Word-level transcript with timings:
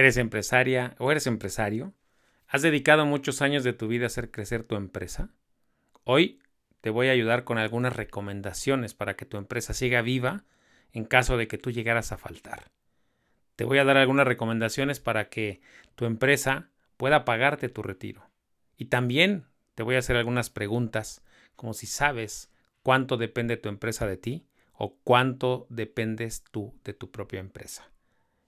¿Eres 0.00 0.16
empresaria 0.16 0.94
o 0.96 1.10
eres 1.10 1.26
empresario? 1.26 1.92
¿Has 2.48 2.62
dedicado 2.62 3.04
muchos 3.04 3.42
años 3.42 3.64
de 3.64 3.74
tu 3.74 3.86
vida 3.86 4.04
a 4.04 4.06
hacer 4.06 4.30
crecer 4.30 4.64
tu 4.64 4.76
empresa? 4.76 5.28
Hoy 6.04 6.40
te 6.80 6.88
voy 6.88 7.08
a 7.08 7.12
ayudar 7.12 7.44
con 7.44 7.58
algunas 7.58 7.94
recomendaciones 7.94 8.94
para 8.94 9.14
que 9.14 9.26
tu 9.26 9.36
empresa 9.36 9.74
siga 9.74 10.00
viva 10.00 10.44
en 10.92 11.04
caso 11.04 11.36
de 11.36 11.48
que 11.48 11.58
tú 11.58 11.70
llegaras 11.70 12.12
a 12.12 12.16
faltar. 12.16 12.70
Te 13.56 13.64
voy 13.64 13.76
a 13.76 13.84
dar 13.84 13.98
algunas 13.98 14.26
recomendaciones 14.26 15.00
para 15.00 15.28
que 15.28 15.60
tu 15.96 16.06
empresa 16.06 16.70
pueda 16.96 17.26
pagarte 17.26 17.68
tu 17.68 17.82
retiro. 17.82 18.26
Y 18.78 18.86
también 18.86 19.48
te 19.74 19.82
voy 19.82 19.96
a 19.96 19.98
hacer 19.98 20.16
algunas 20.16 20.48
preguntas 20.48 21.22
como 21.56 21.74
si 21.74 21.84
sabes 21.84 22.50
cuánto 22.82 23.18
depende 23.18 23.58
tu 23.58 23.68
empresa 23.68 24.06
de 24.06 24.16
ti 24.16 24.46
o 24.72 24.96
cuánto 25.04 25.66
dependes 25.68 26.42
tú 26.50 26.74
de 26.84 26.94
tu 26.94 27.10
propia 27.10 27.40
empresa. 27.40 27.90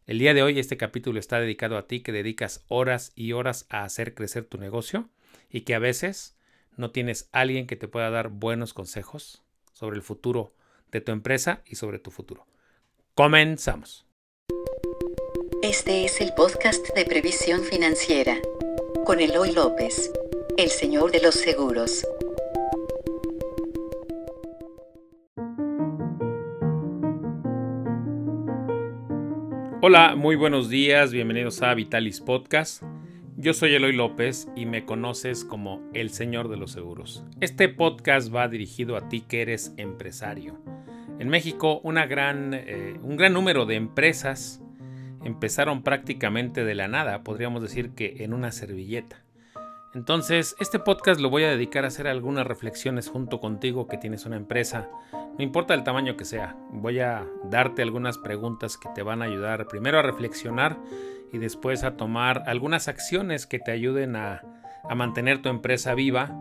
El 0.04 0.18
día 0.18 0.34
de 0.34 0.42
hoy 0.42 0.58
este 0.58 0.76
capítulo 0.76 1.20
está 1.20 1.38
dedicado 1.38 1.78
a 1.78 1.86
ti 1.86 2.00
que 2.00 2.10
dedicas 2.10 2.64
horas 2.66 3.12
y 3.14 3.32
horas 3.32 3.66
a 3.68 3.84
hacer 3.84 4.14
crecer 4.14 4.44
tu 4.44 4.58
negocio 4.58 5.08
y 5.48 5.60
que 5.60 5.76
a 5.76 5.78
veces 5.78 6.34
no 6.76 6.90
tienes 6.90 7.28
alguien 7.30 7.68
que 7.68 7.76
te 7.76 7.86
pueda 7.86 8.10
dar 8.10 8.28
buenos 8.28 8.74
consejos 8.74 9.42
sobre 9.72 9.94
el 9.94 10.02
futuro 10.02 10.54
de 10.90 11.02
tu 11.02 11.12
empresa 11.12 11.62
y 11.66 11.76
sobre 11.76 12.00
tu 12.00 12.10
futuro. 12.10 12.46
Comenzamos. 13.14 14.04
Este 15.62 16.04
es 16.04 16.20
el 16.20 16.34
podcast 16.34 16.84
de 16.96 17.04
previsión 17.04 17.62
financiera 17.62 18.40
con 19.04 19.20
Eloy 19.20 19.52
López, 19.52 20.10
el 20.58 20.70
señor 20.70 21.12
de 21.12 21.20
los 21.20 21.36
seguros. 21.36 22.04
Hola, 29.84 30.14
muy 30.14 30.36
buenos 30.36 30.68
días, 30.68 31.10
bienvenidos 31.10 31.60
a 31.60 31.74
Vitalis 31.74 32.20
Podcast. 32.20 32.84
Yo 33.36 33.52
soy 33.52 33.74
Eloy 33.74 33.92
López 33.92 34.46
y 34.54 34.64
me 34.64 34.84
conoces 34.84 35.44
como 35.44 35.82
el 35.92 36.10
Señor 36.10 36.48
de 36.48 36.56
los 36.56 36.70
Seguros. 36.70 37.24
Este 37.40 37.68
podcast 37.68 38.32
va 38.32 38.46
dirigido 38.46 38.96
a 38.96 39.08
ti 39.08 39.22
que 39.22 39.42
eres 39.42 39.74
empresario. 39.78 40.56
En 41.18 41.28
México, 41.28 41.80
una 41.82 42.06
gran, 42.06 42.54
eh, 42.54 42.94
un 43.02 43.16
gran 43.16 43.32
número 43.32 43.66
de 43.66 43.74
empresas 43.74 44.62
empezaron 45.24 45.82
prácticamente 45.82 46.64
de 46.64 46.76
la 46.76 46.86
nada, 46.86 47.24
podríamos 47.24 47.60
decir 47.60 47.90
que 47.90 48.22
en 48.22 48.34
una 48.34 48.52
servilleta. 48.52 49.24
Entonces, 49.94 50.54
este 50.60 50.78
podcast 50.78 51.20
lo 51.20 51.28
voy 51.28 51.42
a 51.42 51.50
dedicar 51.50 51.82
a 51.84 51.88
hacer 51.88 52.06
algunas 52.06 52.46
reflexiones 52.46 53.08
junto 53.08 53.40
contigo 53.40 53.88
que 53.88 53.98
tienes 53.98 54.26
una 54.26 54.36
empresa, 54.36 54.88
no 55.38 55.44
importa 55.44 55.74
el 55.74 55.84
tamaño 55.84 56.16
que 56.16 56.24
sea. 56.24 56.56
Voy 56.70 57.00
a 57.00 57.26
darte 57.44 57.82
algunas 57.82 58.18
preguntas 58.18 58.76
que 58.76 58.88
te 58.94 59.02
van 59.02 59.22
a 59.22 59.26
ayudar 59.26 59.66
primero 59.66 59.98
a 59.98 60.02
reflexionar 60.02 60.78
y 61.32 61.38
después 61.38 61.84
a 61.84 61.96
tomar 61.96 62.42
algunas 62.46 62.88
acciones 62.88 63.46
que 63.46 63.58
te 63.58 63.70
ayuden 63.70 64.16
a, 64.16 64.42
a 64.88 64.94
mantener 64.94 65.40
tu 65.40 65.48
empresa 65.48 65.94
viva 65.94 66.36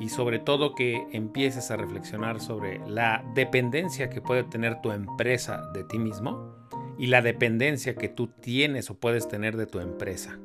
y 0.00 0.08
sobre 0.08 0.38
todo 0.38 0.74
que 0.74 1.06
empieces 1.12 1.70
a 1.70 1.76
reflexionar 1.76 2.40
sobre 2.40 2.80
la 2.88 3.24
dependencia 3.34 4.10
que 4.10 4.20
puede 4.20 4.44
tener 4.44 4.80
tu 4.80 4.90
empresa 4.90 5.62
de 5.74 5.84
ti 5.84 5.98
mismo 5.98 6.56
y 6.98 7.06
la 7.06 7.22
dependencia 7.22 7.94
que 7.94 8.08
tú 8.08 8.28
tienes 8.28 8.90
o 8.90 8.98
puedes 8.98 9.28
tener 9.28 9.56
de 9.56 9.66
tu 9.66 9.78
empresa. 9.78 10.38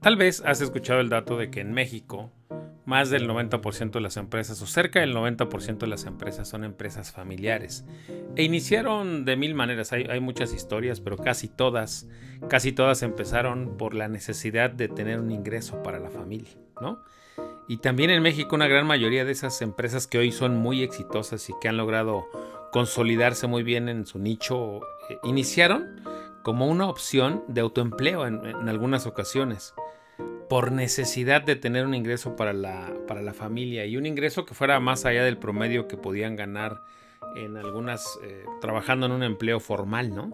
Tal 0.00 0.16
vez 0.16 0.42
has 0.44 0.60
escuchado 0.60 1.00
el 1.00 1.08
dato 1.08 1.36
de 1.36 1.50
que 1.50 1.60
en 1.60 1.72
México 1.72 2.30
más 2.86 3.10
del 3.10 3.28
90% 3.28 3.90
de 3.90 4.00
las 4.00 4.16
empresas 4.16 4.62
o 4.62 4.66
cerca 4.66 5.00
del 5.00 5.12
90% 5.14 5.78
de 5.78 5.86
las 5.88 6.06
empresas 6.06 6.48
son 6.48 6.62
empresas 6.62 7.10
familiares. 7.10 7.84
E 8.36 8.44
iniciaron 8.44 9.24
de 9.24 9.36
mil 9.36 9.54
maneras, 9.54 9.92
hay, 9.92 10.20
muchas 10.20 10.54
historias, 10.54 11.00
pero 11.00 11.16
casi 11.16 11.48
todas, 11.48 12.08
casi 12.48 12.70
todas 12.70 13.02
empezaron 13.02 13.76
por 13.76 13.92
la 13.92 14.06
necesidad 14.06 14.70
de 14.70 14.86
tener 14.88 15.18
un 15.18 15.32
ingreso 15.32 15.82
para 15.82 15.98
la 15.98 16.10
familia, 16.10 16.52
¿no? 16.80 17.02
Y 17.68 17.78
también 17.78 18.10
en 18.10 18.22
México 18.22 18.54
una 18.54 18.68
gran 18.68 18.86
mayoría 18.86 19.24
de 19.24 19.32
esas 19.32 19.60
empresas 19.62 20.06
que 20.06 20.18
hoy 20.18 20.30
son 20.30 20.56
muy 20.56 20.84
exitosas 20.84 21.50
y 21.50 21.54
que 21.60 21.68
han 21.68 21.76
logrado 21.76 22.24
consolidarse 22.70 23.48
muy 23.48 23.64
bien 23.64 23.88
en 23.88 24.06
su 24.06 24.20
nicho, 24.20 24.80
eh, 25.10 25.18
iniciaron 25.24 26.00
como 26.44 26.68
una 26.68 26.88
opción 26.88 27.42
de 27.48 27.62
autoempleo 27.62 28.24
en 28.28 28.68
algunas 28.68 29.06
ocasiones 29.06 29.74
por 30.48 30.72
necesidad 30.72 31.42
de 31.42 31.56
tener 31.56 31.86
un 31.86 31.94
ingreso 31.94 32.36
para 32.36 32.52
la, 32.52 32.92
para 33.06 33.22
la 33.22 33.34
familia 33.34 33.84
y 33.86 33.96
un 33.96 34.06
ingreso 34.06 34.44
que 34.44 34.54
fuera 34.54 34.78
más 34.80 35.04
allá 35.04 35.24
del 35.24 35.38
promedio 35.38 35.88
que 35.88 35.96
podían 35.96 36.36
ganar 36.36 36.82
en 37.36 37.56
algunas, 37.56 38.18
eh, 38.22 38.44
trabajando 38.60 39.06
en 39.06 39.12
un 39.12 39.22
empleo 39.22 39.60
formal, 39.60 40.14
¿no? 40.14 40.30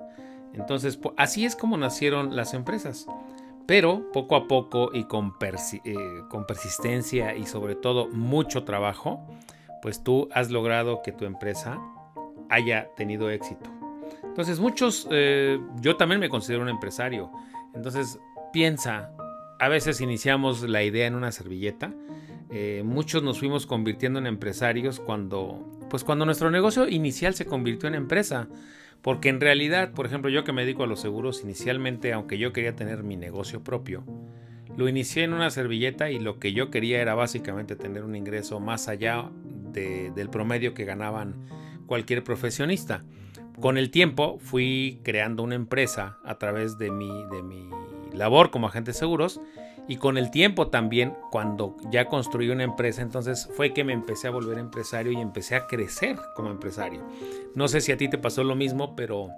Entonces, 0.55 0.99
así 1.17 1.45
es 1.45 1.57
como 1.57 1.77
nacieron 1.77 2.37
las 2.37 2.55
empresas. 2.55 3.07
Pero 3.67 4.11
poco 4.13 4.37
a 4.37 4.49
poco 4.49 4.91
y 4.93 5.05
con, 5.05 5.35
eh, 5.41 5.97
con 6.29 6.47
persistencia 6.47 7.35
y 7.37 7.47
sobre 7.47 7.75
todo 7.75 8.09
mucho 8.09 8.65
trabajo, 8.65 9.27
pues 9.81 10.03
tú 10.03 10.29
has 10.33 10.51
logrado 10.51 11.01
que 11.03 11.13
tu 11.13 11.25
empresa 11.25 11.81
haya 12.51 12.89
tenido 12.97 13.31
éxito. 13.31 13.71
Entonces 14.25 14.61
muchos, 14.61 15.09
eh, 15.11 15.61
yo 15.81 15.97
también 15.97 16.21
me 16.21 16.29
considero 16.29 16.63
un 16.63 16.69
empresario. 16.69 17.31
Entonces 17.75 18.19
piensa, 18.53 19.13
a 19.63 19.69
veces 19.69 20.01
iniciamos 20.01 20.69
la 20.69 20.83
idea 20.83 21.07
en 21.07 21.15
una 21.15 21.31
servilleta. 21.31 21.95
Eh, 22.51 22.83
muchos 22.85 23.23
nos 23.23 23.39
fuimos 23.39 23.65
convirtiendo 23.65 24.19
en 24.19 24.27
empresarios 24.27 24.99
cuando, 24.99 25.79
pues 25.89 26.03
cuando 26.03 26.25
nuestro 26.25 26.51
negocio 26.51 26.89
inicial 26.89 27.35
se 27.35 27.47
convirtió 27.47 27.89
en 27.89 27.95
empresa. 27.95 28.49
Porque 29.03 29.29
en 29.29 29.41
realidad, 29.41 29.93
por 29.93 30.05
ejemplo, 30.05 30.31
yo 30.31 30.43
que 30.43 30.53
me 30.53 30.63
dedico 30.63 30.83
a 30.83 30.89
los 30.89 30.99
seguros, 30.99 31.45
inicialmente, 31.45 32.13
aunque 32.13 32.39
yo 32.39 32.53
quería 32.53 32.75
tener 32.75 33.05
mi 33.05 33.17
negocio 33.17 33.63
propio, 33.63 34.05
lo 34.77 34.89
inicié 34.89 35.23
en 35.23 35.33
una 35.33 35.49
servilleta 35.49 36.11
y 36.11 36.19
lo 36.19 36.41
que 36.41 36.53
yo 36.53 36.69
quería 36.73 37.01
era 37.01 37.15
básicamente 37.15 37.77
tener 37.77 38.03
un 38.03 38.17
ingreso 38.17 38.59
más 38.59 38.89
allá 38.89 39.31
del 39.73 40.29
promedio 40.29 40.75
que 40.75 40.85
ganaban 40.85 41.37
cualquier 41.87 42.25
profesionista. 42.25 43.05
Con 43.61 43.79
el 43.79 43.93
tiempo 43.93 44.41
fui 44.41 44.99
creando 45.05 45.45
una 45.45 45.55
empresa 45.55 46.19
a 46.25 46.37
través 46.39 46.79
de 46.79 46.91
mi, 46.91 47.11
de 47.31 47.45
mi 47.45 47.69
labor 48.15 48.51
como 48.51 48.67
agente 48.67 48.93
de 48.93 48.99
seguros 48.99 49.41
y 49.89 49.97
con 49.97 50.17
el 50.17 50.31
tiempo 50.31 50.69
también 50.69 51.15
cuando 51.31 51.77
ya 51.91 52.07
construí 52.07 52.51
una 52.51 52.65
empresa 52.65 53.03
entonces 53.03 53.49
fue 53.57 53.73
que 53.73 53.85
me 53.85 53.93
empecé 53.93 54.29
a 54.29 54.31
volver 54.31 54.59
empresario 54.59 55.13
y 55.13 55.21
empecé 55.21 55.57
a 55.57 55.67
crecer 55.67 56.17
como 56.37 56.51
empresario. 56.51 57.03
No 57.55 57.69
sé 57.69 57.81
si 57.81 57.93
a 57.93 57.97
ti 57.97 58.09
te 58.09 58.19
pasó 58.19 58.45
lo 58.45 58.55
mismo, 58.55 58.95
pero 58.95 59.31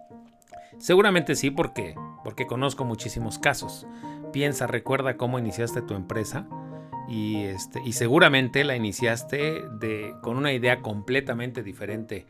seguramente 0.79 1.34
sí 1.34 1.51
porque 1.51 1.95
porque 2.23 2.47
conozco 2.47 2.84
muchísimos 2.84 3.39
casos. 3.39 3.87
Piensa, 4.33 4.67
recuerda 4.67 5.17
cómo 5.17 5.39
iniciaste 5.39 5.83
tu 5.83 5.95
empresa 5.95 6.47
y 7.09 7.45
este 7.45 7.81
y 7.84 7.93
seguramente 7.93 8.65
la 8.65 8.77
iniciaste 8.77 9.63
de 9.79 10.15
con 10.23 10.37
una 10.37 10.53
idea 10.53 10.81
completamente 10.81 11.63
diferente 11.63 12.27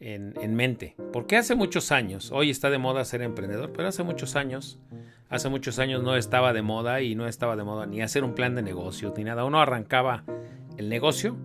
en, 0.00 0.54
mente. 0.54 0.94
Porque 1.12 1.36
hace 1.36 1.54
muchos 1.54 1.92
años, 1.92 2.30
hoy 2.32 2.50
está 2.50 2.70
de 2.70 2.78
moda 2.78 3.04
ser 3.04 3.22
emprendedor, 3.22 3.72
pero 3.72 3.88
hace 3.88 4.02
muchos 4.02 4.36
años, 4.36 4.78
hace 5.28 5.48
muchos 5.48 5.78
años 5.78 6.02
no 6.02 6.16
estaba 6.16 6.52
de 6.52 6.62
moda 6.62 7.00
y 7.00 7.14
no 7.14 7.26
estaba 7.26 7.56
de 7.56 7.64
moda 7.64 7.86
ni 7.86 8.02
hacer 8.02 8.24
un 8.24 8.34
plan 8.34 8.54
de 8.54 8.62
negocio 8.62 9.12
ni 9.16 9.24
nada. 9.24 9.44
Uno 9.44 9.60
arrancaba 9.60 10.24
el 10.76 10.88
negocio 10.88 11.36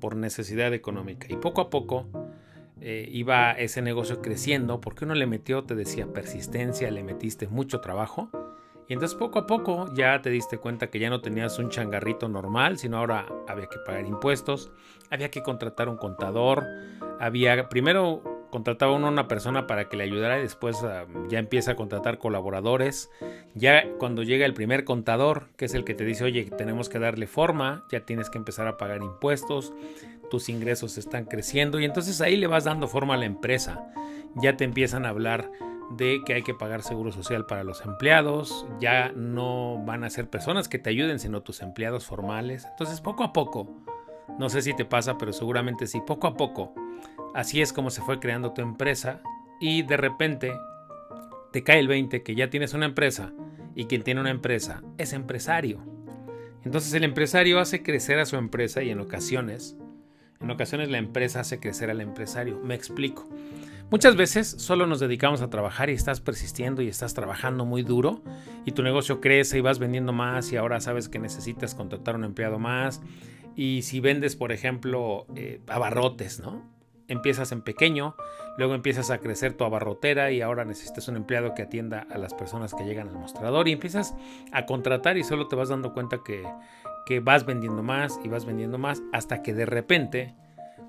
por 0.00 0.16
necesidad 0.16 0.72
económica 0.74 1.26
y 1.30 1.36
poco 1.36 1.60
a 1.60 1.70
poco 1.70 2.06
eh, 2.80 3.08
iba 3.12 3.52
ese 3.52 3.80
negocio 3.80 4.20
creciendo 4.20 4.80
porque 4.80 5.04
uno 5.04 5.14
le 5.14 5.26
metió, 5.26 5.64
te 5.64 5.74
decía, 5.74 6.12
persistencia, 6.12 6.90
le 6.90 7.02
metiste 7.02 7.46
mucho 7.46 7.80
trabajo 7.80 8.28
y 8.88 8.92
entonces 8.92 9.16
poco 9.16 9.38
a 9.38 9.46
poco 9.46 9.92
ya 9.94 10.20
te 10.22 10.30
diste 10.30 10.58
cuenta 10.58 10.88
que 10.88 10.98
ya 10.98 11.10
no 11.10 11.20
tenías 11.20 11.58
un 11.58 11.70
changarrito 11.70 12.28
normal, 12.28 12.78
sino 12.78 12.98
ahora 12.98 13.26
había 13.48 13.66
que 13.66 13.78
pagar 13.84 14.06
impuestos, 14.06 14.70
había 15.10 15.30
que 15.30 15.42
contratar 15.42 15.88
un 15.88 15.96
contador, 15.96 16.66
había 17.20 17.68
primero 17.68 18.22
contrataba 18.52 18.92
uno 18.92 19.06
a 19.06 19.10
una 19.10 19.28
persona 19.28 19.66
para 19.66 19.88
que 19.88 19.96
le 19.96 20.04
ayudara 20.04 20.38
y 20.38 20.42
después 20.42 20.84
ah, 20.84 21.06
ya 21.30 21.38
empieza 21.38 21.72
a 21.72 21.74
contratar 21.74 22.18
colaboradores. 22.18 23.10
Ya 23.54 23.88
cuando 23.98 24.22
llega 24.22 24.44
el 24.44 24.52
primer 24.52 24.84
contador, 24.84 25.48
que 25.56 25.64
es 25.64 25.74
el 25.74 25.84
que 25.84 25.94
te 25.94 26.04
dice, 26.04 26.24
oye, 26.24 26.50
tenemos 26.58 26.90
que 26.90 26.98
darle 26.98 27.26
forma, 27.26 27.86
ya 27.90 28.04
tienes 28.04 28.28
que 28.28 28.36
empezar 28.36 28.68
a 28.68 28.76
pagar 28.76 29.02
impuestos, 29.02 29.72
tus 30.30 30.50
ingresos 30.50 30.98
están 30.98 31.24
creciendo 31.24 31.80
y 31.80 31.86
entonces 31.86 32.20
ahí 32.20 32.36
le 32.36 32.46
vas 32.46 32.64
dando 32.64 32.88
forma 32.88 33.14
a 33.14 33.16
la 33.16 33.24
empresa. 33.24 33.86
Ya 34.34 34.54
te 34.54 34.64
empiezan 34.64 35.06
a 35.06 35.08
hablar 35.08 35.50
de 35.90 36.22
que 36.24 36.34
hay 36.34 36.42
que 36.42 36.54
pagar 36.54 36.82
seguro 36.82 37.12
social 37.12 37.46
para 37.46 37.64
los 37.64 37.84
empleados, 37.84 38.66
ya 38.80 39.12
no 39.14 39.82
van 39.84 40.04
a 40.04 40.10
ser 40.10 40.30
personas 40.30 40.68
que 40.68 40.78
te 40.78 40.90
ayuden, 40.90 41.18
sino 41.18 41.42
tus 41.42 41.62
empleados 41.62 42.06
formales. 42.06 42.66
Entonces, 42.70 43.00
poco 43.00 43.24
a 43.24 43.32
poco, 43.32 43.68
no 44.38 44.48
sé 44.48 44.62
si 44.62 44.74
te 44.74 44.84
pasa, 44.84 45.18
pero 45.18 45.32
seguramente 45.32 45.86
sí, 45.86 46.00
poco 46.06 46.26
a 46.26 46.36
poco, 46.36 46.74
así 47.34 47.60
es 47.60 47.72
como 47.72 47.90
se 47.90 48.02
fue 48.02 48.20
creando 48.20 48.52
tu 48.52 48.62
empresa 48.62 49.20
y 49.60 49.82
de 49.82 49.96
repente 49.96 50.52
te 51.52 51.62
cae 51.62 51.78
el 51.78 51.88
20 51.88 52.22
que 52.22 52.34
ya 52.34 52.50
tienes 52.50 52.74
una 52.74 52.86
empresa 52.86 53.32
y 53.74 53.84
quien 53.84 54.02
tiene 54.02 54.20
una 54.20 54.30
empresa 54.30 54.82
es 54.98 55.12
empresario. 55.12 55.84
Entonces 56.64 56.92
el 56.94 57.04
empresario 57.04 57.58
hace 57.58 57.82
crecer 57.82 58.18
a 58.18 58.26
su 58.26 58.36
empresa 58.36 58.82
y 58.82 58.90
en 58.90 59.00
ocasiones, 59.00 59.76
en 60.40 60.50
ocasiones 60.50 60.90
la 60.90 60.98
empresa 60.98 61.40
hace 61.40 61.60
crecer 61.60 61.90
al 61.90 62.00
empresario. 62.00 62.58
Me 62.62 62.74
explico. 62.74 63.28
Muchas 63.90 64.16
veces 64.16 64.48
solo 64.48 64.86
nos 64.86 65.00
dedicamos 65.00 65.42
a 65.42 65.50
trabajar 65.50 65.90
y 65.90 65.92
estás 65.92 66.20
persistiendo 66.20 66.80
y 66.80 66.88
estás 66.88 67.12
trabajando 67.12 67.64
muy 67.64 67.82
duro 67.82 68.22
y 68.64 68.72
tu 68.72 68.82
negocio 68.82 69.20
crece 69.20 69.58
y 69.58 69.60
vas 69.60 69.78
vendiendo 69.78 70.12
más 70.12 70.50
y 70.52 70.56
ahora 70.56 70.80
sabes 70.80 71.08
que 71.08 71.18
necesitas 71.18 71.74
contratar 71.74 72.16
un 72.16 72.24
empleado 72.24 72.58
más. 72.58 73.02
Y 73.54 73.82
si 73.82 74.00
vendes, 74.00 74.34
por 74.34 74.50
ejemplo, 74.52 75.26
eh, 75.36 75.60
abarrotes, 75.68 76.40
¿no? 76.40 76.70
Empiezas 77.08 77.52
en 77.52 77.60
pequeño, 77.60 78.16
luego 78.56 78.74
empiezas 78.74 79.10
a 79.10 79.18
crecer 79.18 79.52
tu 79.52 79.64
abarrotera 79.64 80.30
y 80.30 80.40
ahora 80.40 80.64
necesitas 80.64 81.08
un 81.08 81.16
empleado 81.16 81.54
que 81.54 81.62
atienda 81.62 82.06
a 82.10 82.16
las 82.16 82.32
personas 82.32 82.72
que 82.74 82.84
llegan 82.84 83.08
al 83.08 83.18
mostrador 83.18 83.68
y 83.68 83.72
empiezas 83.72 84.14
a 84.52 84.64
contratar 84.64 85.18
y 85.18 85.24
solo 85.24 85.48
te 85.48 85.56
vas 85.56 85.68
dando 85.68 85.92
cuenta 85.92 86.20
que, 86.24 86.42
que 87.04 87.20
vas 87.20 87.44
vendiendo 87.44 87.82
más 87.82 88.18
y 88.24 88.28
vas 88.28 88.46
vendiendo 88.46 88.78
más 88.78 89.02
hasta 89.12 89.42
que 89.42 89.52
de 89.52 89.66
repente, 89.66 90.34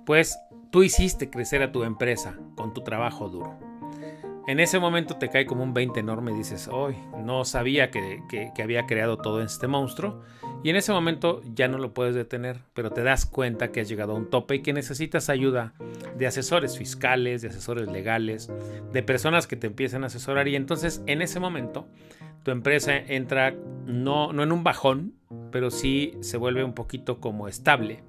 pues 0.05 0.37
Tú 0.73 0.81
hiciste 0.81 1.29
crecer 1.29 1.61
a 1.61 1.71
tu 1.71 1.83
empresa 1.83 2.35
con 2.55 2.73
tu 2.73 2.81
trabajo 2.81 3.29
duro. 3.29 3.59
En 4.47 4.59
ese 4.59 4.79
momento 4.79 5.17
te 5.17 5.29
cae 5.29 5.45
como 5.45 5.61
un 5.61 5.75
20 5.75 5.99
enorme 5.99 6.31
y 6.31 6.35
dices, 6.35 6.67
hoy 6.67 6.95
no 7.23 7.45
sabía 7.45 7.91
que, 7.91 8.51
había 8.59 8.87
creado 8.87 9.17
todo 9.17 9.43
este 9.43 9.67
monstruo. 9.67 10.23
Y 10.63 10.71
en 10.71 10.75
ese 10.75 10.91
momento 10.91 11.43
ya 11.53 11.67
no 11.67 11.77
lo 11.77 11.93
puedes 11.93 12.15
detener, 12.15 12.61
pero 12.73 12.89
te 12.89 13.03
das 13.03 13.27
cuenta 13.27 13.71
que 13.71 13.81
has 13.81 13.87
llegado 13.87 14.13
a 14.13 14.15
un 14.15 14.31
tope 14.31 14.55
y 14.55 14.61
que 14.63 14.73
necesitas 14.73 15.29
ayuda 15.29 15.75
de 16.17 16.25
asesores 16.25 16.75
fiscales, 16.75 17.43
de 17.43 17.49
asesores 17.49 17.87
legales, 17.87 18.51
de 18.91 19.03
personas 19.03 19.45
que 19.45 19.55
te 19.55 19.67
empiecen 19.67 20.03
a 20.03 20.07
asesorar. 20.07 20.47
Y 20.47 20.55
entonces 20.55 21.03
en 21.05 21.21
ese 21.21 21.39
momento 21.39 21.85
tu 22.43 22.51
empresa 22.51 22.95
entra 22.95 23.55
no, 23.85 24.33
no 24.33 24.43
en 24.43 24.51
un 24.51 24.63
bajón, 24.63 25.13
pero 25.51 25.71
sí 25.71 26.17
se 26.21 26.37
vuelve 26.37 26.63
un 26.63 26.73
poquito 26.73 27.19
como 27.19 27.47
estable 27.47 28.03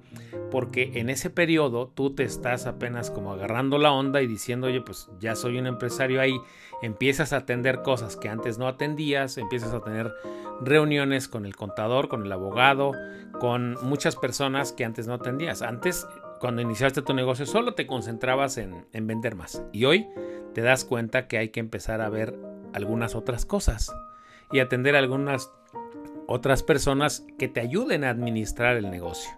porque 0.51 0.91
en 0.95 1.09
ese 1.09 1.29
periodo 1.29 1.91
tú 1.93 2.15
te 2.15 2.23
estás 2.23 2.65
apenas 2.65 3.11
como 3.11 3.33
agarrando 3.33 3.77
la 3.77 3.91
onda 3.91 4.21
y 4.21 4.27
diciendo, 4.27 4.67
oye, 4.67 4.81
pues 4.81 5.09
ya 5.19 5.35
soy 5.35 5.57
un 5.57 5.67
empresario 5.67 6.21
ahí, 6.21 6.39
empiezas 6.81 7.33
a 7.33 7.37
atender 7.37 7.81
cosas 7.81 8.15
que 8.15 8.29
antes 8.29 8.57
no 8.57 8.67
atendías, 8.67 9.37
empiezas 9.37 9.73
a 9.73 9.81
tener 9.81 10.13
reuniones 10.61 11.27
con 11.27 11.45
el 11.45 11.55
contador, 11.55 12.07
con 12.07 12.25
el 12.25 12.31
abogado, 12.31 12.93
con 13.39 13.75
muchas 13.81 14.15
personas 14.15 14.71
que 14.71 14.85
antes 14.85 15.07
no 15.07 15.15
atendías. 15.15 15.61
Antes, 15.61 16.07
cuando 16.39 16.61
iniciaste 16.61 17.01
tu 17.01 17.13
negocio, 17.13 17.45
solo 17.45 17.73
te 17.73 17.87
concentrabas 17.87 18.57
en, 18.57 18.85
en 18.93 19.07
vender 19.07 19.35
más. 19.35 19.61
Y 19.73 19.85
hoy 19.85 20.07
te 20.53 20.61
das 20.61 20.85
cuenta 20.85 21.27
que 21.27 21.37
hay 21.37 21.49
que 21.49 21.59
empezar 21.59 22.01
a 22.01 22.09
ver 22.09 22.37
algunas 22.73 23.15
otras 23.15 23.45
cosas 23.45 23.93
y 24.51 24.59
atender 24.59 24.95
a 24.95 24.99
algunas 24.99 25.51
otras 26.27 26.63
personas 26.63 27.25
que 27.37 27.47
te 27.47 27.61
ayuden 27.61 28.03
a 28.03 28.09
administrar 28.09 28.77
el 28.77 28.89
negocio. 28.89 29.31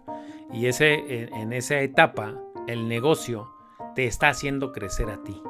Y 0.54 0.68
ese, 0.68 1.30
en 1.34 1.54
esa 1.54 1.80
etapa, 1.82 2.36
el 2.68 2.88
negocio 2.88 3.50
te 3.96 4.06
está 4.06 4.30
haciendo 4.30 4.72
crecer 4.72 5.10
a 5.10 5.24
ti. 5.24 5.42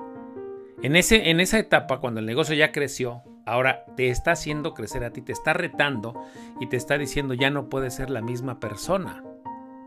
En, 0.81 0.95
ese, 0.95 1.29
en 1.29 1.39
esa 1.39 1.59
etapa, 1.59 1.99
cuando 1.99 2.19
el 2.19 2.25
negocio 2.25 2.55
ya 2.55 2.71
creció, 2.71 3.21
ahora 3.45 3.85
te 3.95 4.09
está 4.09 4.31
haciendo 4.31 4.73
crecer 4.73 5.03
a 5.03 5.11
ti, 5.11 5.21
te 5.21 5.31
está 5.31 5.53
retando 5.53 6.19
y 6.59 6.67
te 6.67 6.77
está 6.77 6.97
diciendo 6.97 7.33
ya 7.33 7.49
no 7.49 7.69
puedes 7.69 7.95
ser 7.95 8.09
la 8.09 8.21
misma 8.21 8.59
persona 8.59 9.23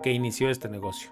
que 0.02 0.12
inició 0.12 0.50
este 0.50 0.68
negocio. 0.68 1.10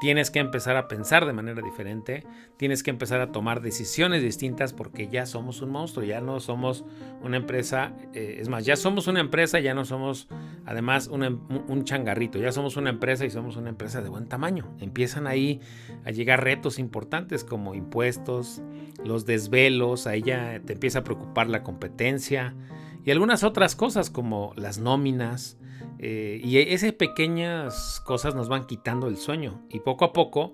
Tienes 0.00 0.32
que 0.32 0.40
empezar 0.40 0.76
a 0.76 0.88
pensar 0.88 1.26
de 1.26 1.32
manera 1.32 1.62
diferente, 1.62 2.26
tienes 2.56 2.82
que 2.82 2.90
empezar 2.90 3.20
a 3.20 3.30
tomar 3.30 3.60
decisiones 3.60 4.20
distintas 4.20 4.72
porque 4.72 5.06
ya 5.06 5.26
somos 5.26 5.62
un 5.62 5.70
monstruo, 5.70 6.04
ya 6.04 6.20
no 6.20 6.40
somos 6.40 6.84
una 7.22 7.36
empresa, 7.36 7.94
eh, 8.12 8.38
es 8.40 8.48
más, 8.48 8.64
ya 8.64 8.74
somos 8.74 9.06
una 9.06 9.20
empresa, 9.20 9.60
ya 9.60 9.74
no 9.74 9.84
somos 9.84 10.26
además 10.66 11.06
un, 11.06 11.84
changarrito, 11.84 12.40
ya 12.40 12.50
somos 12.50 12.76
una 12.76 12.90
empresa 12.90 13.24
y 13.24 13.30
somos 13.30 13.56
una 13.56 13.68
empresa 13.68 14.02
de 14.02 14.08
buen 14.08 14.26
tamaño. 14.26 14.74
Empiezan 14.80 15.28
ahí 15.28 15.60
a 16.04 16.10
llegar 16.10 16.42
retos 16.42 16.80
importantes 16.80 17.44
como 17.44 17.76
impuestos, 17.76 18.60
los 19.04 19.24
desvelos, 19.24 20.08
ahí 20.08 20.22
ya 20.22 20.60
te 20.66 20.72
empieza 20.72 21.00
a 21.00 21.04
preocupar 21.04 21.48
la 21.48 21.62
competencia 21.62 22.56
y 23.04 23.12
algunas 23.12 23.44
otras 23.44 23.76
cosas 23.76 24.10
como 24.10 24.52
las 24.56 24.78
nóminas, 24.78 25.58
eh, 26.04 26.40
y 26.42 26.58
esas 26.58 26.92
pequeñas 26.94 28.00
cosas 28.04 28.34
nos 28.34 28.48
van 28.48 28.66
quitando 28.66 29.06
el 29.06 29.16
sueño 29.16 29.62
y 29.70 29.78
poco 29.78 30.04
a 30.04 30.12
poco 30.12 30.52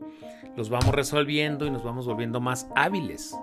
los 0.59 0.69
vamos 0.69 0.95
resolviendo 0.95 1.65
y 1.65 1.71
nos 1.71 1.83
vamos 1.83 2.07
volviendo 2.07 2.39
más 2.39 2.69
hábiles. 2.77 3.35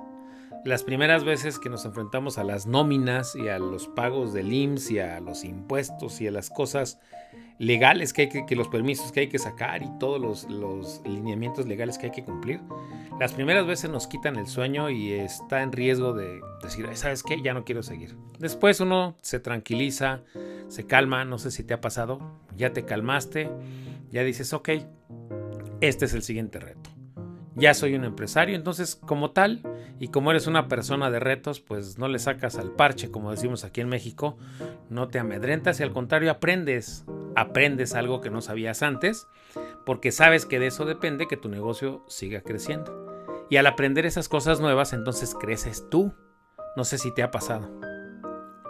Las 0.66 0.84
primeras 0.84 1.24
veces 1.24 1.58
que 1.58 1.68
nos 1.68 1.84
enfrentamos 1.84 2.38
a 2.38 2.44
las 2.44 2.68
nóminas 2.68 3.36
y 3.36 3.48
a 3.48 3.58
los 3.58 3.88
pagos 3.88 4.34
del 4.34 4.54
IMSS 4.54 4.92
y 4.92 5.00
a 5.00 5.20
los 5.20 5.44
impuestos 5.44 6.22
y 6.22 6.28
a 6.28 6.32
las 6.32 6.52
cosas 6.52 7.00
legales 7.58 8.14
que 8.14 8.24
hay 8.24 8.46
que, 8.46 8.56
los 8.56 8.68
permisos 8.68 9.12
que 9.12 9.22
hay 9.22 9.28
que 9.28 9.40
sacar 9.40 9.82
y 9.82 9.90
todos 10.00 10.22
los, 10.22 10.44
los, 10.50 11.02
lineamientos 11.06 11.66
legales 11.66 11.98
que 11.98 12.08
hay 12.08 12.12
que 12.12 12.24
cumplir, 12.24 12.62
las 13.20 13.34
primeras 13.34 13.66
veces 13.66 13.90
nos 13.90 14.06
quitan 14.06 14.36
el 14.36 14.46
sueño 14.46 14.92
y 14.92 15.14
está 15.14 15.64
en 15.64 15.72
riesgo 15.72 16.14
de 16.14 16.40
decir, 16.62 16.88
¿sabes 16.94 17.24
qué? 17.24 17.42
Ya 17.42 17.54
no 17.54 17.64
quiero 17.64 17.82
seguir. 17.82 18.16
Después 18.38 18.80
uno 18.80 19.16
se 19.22 19.40
tranquiliza, 19.40 20.22
se 20.68 20.86
calma, 20.86 21.26
no 21.26 21.38
sé 21.38 21.52
si 21.52 21.64
te 21.64 21.74
ha 21.74 21.82
pasado, 21.82 22.20
ya 22.56 22.74
te 22.74 22.86
calmaste, 22.86 23.50
ya 24.12 24.24
dices, 24.24 24.54
ok, 24.54 24.70
este 25.82 26.06
es 26.06 26.14
el 26.14 26.24
siguiente 26.24 26.60
reto. 26.60 26.90
Ya 27.56 27.74
soy 27.74 27.96
un 27.96 28.04
empresario, 28.04 28.56
entonces 28.56 28.96
como 28.96 29.32
tal, 29.32 29.64
y 30.00 30.10
como 30.10 30.32
eres 30.32 30.48
una 30.48 30.68
persona 30.68 31.10
de 31.10 31.20
retos, 31.20 31.62
pues 31.62 31.98
no 31.98 32.08
le 32.08 32.20
sacas 32.20 32.58
al 32.58 32.72
parche, 32.72 33.12
como 33.12 33.32
decimos 33.32 33.64
aquí 33.64 33.80
en 33.80 33.88
México, 33.88 34.38
no 34.90 35.08
te 35.08 35.20
amedrentas 35.20 35.80
y 35.80 35.84
al 35.84 35.94
contrario 35.94 36.32
aprendes, 36.32 37.06
aprendes 37.36 37.96
algo 37.96 38.20
que 38.20 38.30
no 38.30 38.42
sabías 38.42 38.84
antes, 38.84 39.28
porque 39.86 40.12
sabes 40.12 40.46
que 40.46 40.60
de 40.60 40.68
eso 40.68 40.86
depende 40.86 41.28
que 41.28 41.38
tu 41.38 41.48
negocio 41.48 42.04
siga 42.08 42.42
creciendo. 42.42 43.06
Y 43.50 43.58
al 43.58 43.68
aprender 43.68 44.06
esas 44.06 44.28
cosas 44.28 44.60
nuevas, 44.60 44.92
entonces 44.94 45.36
creces 45.40 45.88
tú. 45.90 46.14
No 46.76 46.84
sé 46.84 46.98
si 46.98 47.14
te 47.14 47.24
ha 47.24 47.32
pasado. 47.32 47.85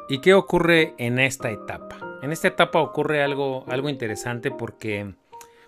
¿Y 0.08 0.20
qué 0.20 0.36
ocurre 0.36 0.94
en 1.00 1.18
esta 1.18 1.50
etapa? 1.50 1.98
En 2.22 2.32
esta 2.32 2.48
etapa 2.48 2.80
ocurre 2.80 3.24
algo, 3.24 3.66
algo 3.68 3.90
interesante 3.90 4.52
porque, 4.52 5.16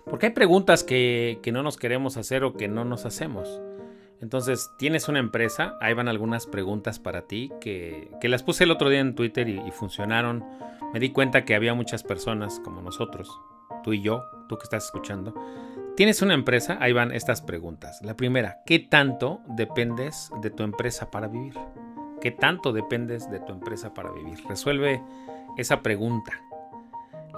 porque 0.04 0.26
hay 0.26 0.32
preguntas 0.32 0.84
que, 0.84 1.40
no 1.52 1.64
nos 1.64 1.76
queremos 1.76 2.16
hacer 2.16 2.44
o 2.44 2.54
que 2.54 2.68
no 2.68 2.84
nos 2.84 3.04
hacemos. 3.04 3.60
Entonces, 4.20 4.70
tienes 4.78 5.08
una 5.08 5.18
empresa, 5.18 5.76
ahí 5.80 5.92
van 5.94 6.08
algunas 6.08 6.46
preguntas 6.46 7.00
para 7.00 7.22
ti 7.22 7.50
que, 7.60 8.10
las 8.22 8.44
puse 8.44 8.62
el 8.62 8.70
otro 8.70 8.90
día 8.90 9.00
en 9.00 9.16
Twitter 9.16 9.48
y, 9.48 9.60
y, 9.66 9.70
funcionaron. 9.72 10.44
Me 10.92 11.00
di 11.00 11.10
cuenta 11.10 11.44
que 11.44 11.56
había 11.56 11.74
muchas 11.74 12.04
personas 12.04 12.60
como 12.60 12.80
nosotros, 12.80 13.40
tú 13.82 13.92
y 13.92 14.02
yo, 14.02 14.24
tú 14.48 14.56
que 14.56 14.64
estás 14.64 14.84
escuchando. 14.84 15.34
Tienes 15.96 16.22
una 16.22 16.34
empresa, 16.34 16.78
ahí 16.80 16.92
van 16.92 17.10
estas 17.10 17.42
preguntas. 17.42 18.00
La 18.02 18.14
primera, 18.14 18.62
¿qué 18.66 18.78
tanto 18.78 19.40
dependes 19.48 20.30
de 20.42 20.50
tu 20.50 20.62
empresa 20.62 21.10
para 21.10 21.26
vivir? 21.26 21.54
¿Qué 22.20 22.30
tanto 22.30 22.72
dependes 22.72 23.30
de 23.30 23.40
tu 23.40 23.52
empresa 23.52 23.94
para 23.94 24.10
vivir? 24.10 24.38
Resuelve 24.48 25.00
esa 25.56 25.82
pregunta. 25.82 26.40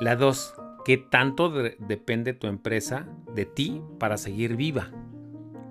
La 0.00 0.16
dos, 0.16 0.54
¿qué 0.84 0.96
tanto 0.96 1.50
depende 1.50 2.32
tu 2.32 2.46
empresa 2.46 3.06
de 3.34 3.44
ti 3.44 3.82
para 3.98 4.16
seguir 4.16 4.56
viva? 4.56 4.90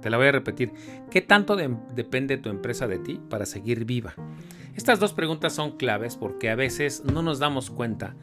Te 0.02 0.10
la 0.10 0.18
voy 0.18 0.28
a 0.28 0.32
repetir. 0.32 0.72
¿Qué 1.10 1.22
tanto 1.22 1.56
depende 1.56 2.38
tu 2.38 2.50
empresa 2.50 2.88
de 2.88 3.00
ti 3.00 3.20
para 3.30 3.46
seguir 3.46 3.86
viva? 3.86 4.14
Estas 4.76 5.00
dos 5.00 5.14
preguntas 5.14 5.54
son 5.54 5.78
claves 5.78 6.16
porque 6.16 6.50
a 6.50 6.56
veces 6.56 7.04
no 7.04 7.22
nos 7.22 7.40
damos 7.40 7.70
cuenta 7.70 8.16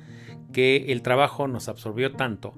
que 0.53 0.93
el 0.93 1.03
trabajo 1.03 1.49
nos 1.49 1.69
absorbió 1.69 2.13
tanto 2.13 2.55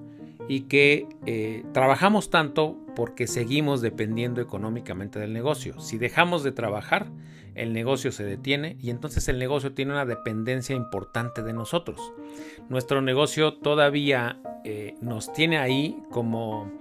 y 0.49 0.61
que 0.61 1.07
eh, 1.27 1.63
trabajamos 1.73 2.31
tanto 2.31 2.75
porque 2.95 3.27
seguimos 3.27 3.81
dependiendo 3.81 4.41
económicamente 4.41 5.19
del 5.19 5.31
negocio. 5.31 5.79
Si 5.79 5.99
dejamos 5.99 6.43
de 6.43 6.51
trabajar, 6.51 7.05
el 7.53 7.71
negocio 7.71 8.11
se 8.11 8.23
detiene 8.23 8.75
y 8.81 8.89
entonces 8.89 9.27
el 9.27 9.37
negocio 9.37 9.73
tiene 9.73 9.91
una 9.91 10.05
dependencia 10.05 10.75
importante 10.75 11.43
de 11.43 11.53
nosotros. 11.53 12.01
Nuestro 12.67 13.03
negocio 13.03 13.53
todavía 13.53 14.39
eh, 14.65 14.95
nos 15.01 15.31
tiene 15.33 15.59
ahí 15.59 16.01
como, 16.09 16.71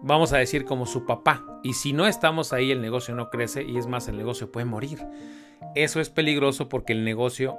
vamos 0.00 0.32
a 0.32 0.38
decir, 0.38 0.64
como 0.64 0.86
su 0.86 1.04
papá. 1.04 1.44
Y 1.64 1.72
si 1.72 1.92
no 1.92 2.06
estamos 2.06 2.52
ahí, 2.52 2.70
el 2.70 2.80
negocio 2.80 3.16
no 3.16 3.30
crece 3.30 3.64
y 3.64 3.78
es 3.78 3.88
más, 3.88 4.06
el 4.06 4.16
negocio 4.16 4.52
puede 4.52 4.64
morir. 4.64 5.00
Eso 5.74 6.00
es 6.00 6.08
peligroso 6.08 6.68
porque 6.68 6.92
el 6.92 7.04
negocio 7.04 7.58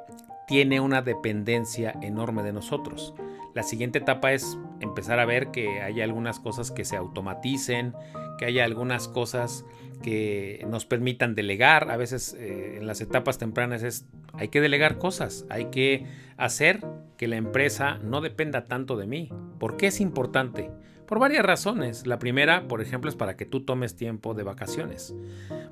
tiene 0.49 0.79
una 0.79 1.03
dependencia 1.03 1.93
enorme 2.01 2.41
de 2.41 2.51
nosotros. 2.51 3.13
La 3.53 3.61
siguiente 3.61 3.99
etapa 3.99 4.33
es 4.33 4.57
empezar 4.79 5.19
a 5.19 5.25
ver 5.25 5.51
que 5.51 5.83
haya 5.83 6.03
algunas 6.03 6.39
cosas 6.39 6.71
que 6.71 6.85
se 6.85 6.95
automaticen, 6.95 7.93
que 8.39 8.45
haya 8.45 8.65
algunas 8.65 9.07
cosas 9.07 9.63
que 10.01 10.65
nos 10.67 10.85
permitan 10.85 11.35
delegar. 11.35 11.91
A 11.91 11.97
veces 11.97 12.35
eh, 12.39 12.77
en 12.77 12.87
las 12.87 12.99
etapas 12.99 13.37
tempranas 13.37 13.83
es 13.83 14.07
hay 14.33 14.47
que 14.47 14.59
delegar 14.59 14.97
cosas, 14.97 15.45
hay 15.51 15.65
que 15.65 16.07
hacer 16.35 16.83
que 17.15 17.27
la 17.27 17.35
empresa 17.35 17.99
no 17.99 18.19
dependa 18.19 18.65
tanto 18.65 18.97
de 18.97 19.05
mí. 19.05 19.29
¿Por 19.59 19.77
qué 19.77 19.85
es 19.87 20.01
importante? 20.01 20.71
Por 21.09 21.17
varias 21.17 21.43
razones. 21.43 22.05
La 22.05 22.19
primera, 22.19 22.67
por 22.67 22.81
ejemplo, 22.81 23.09
es 23.09 23.15
para 23.15 23.35
que 23.35 23.47
tú 23.47 23.65
tomes 23.65 23.95
tiempo 23.95 24.35
de 24.35 24.43
vacaciones. 24.43 25.15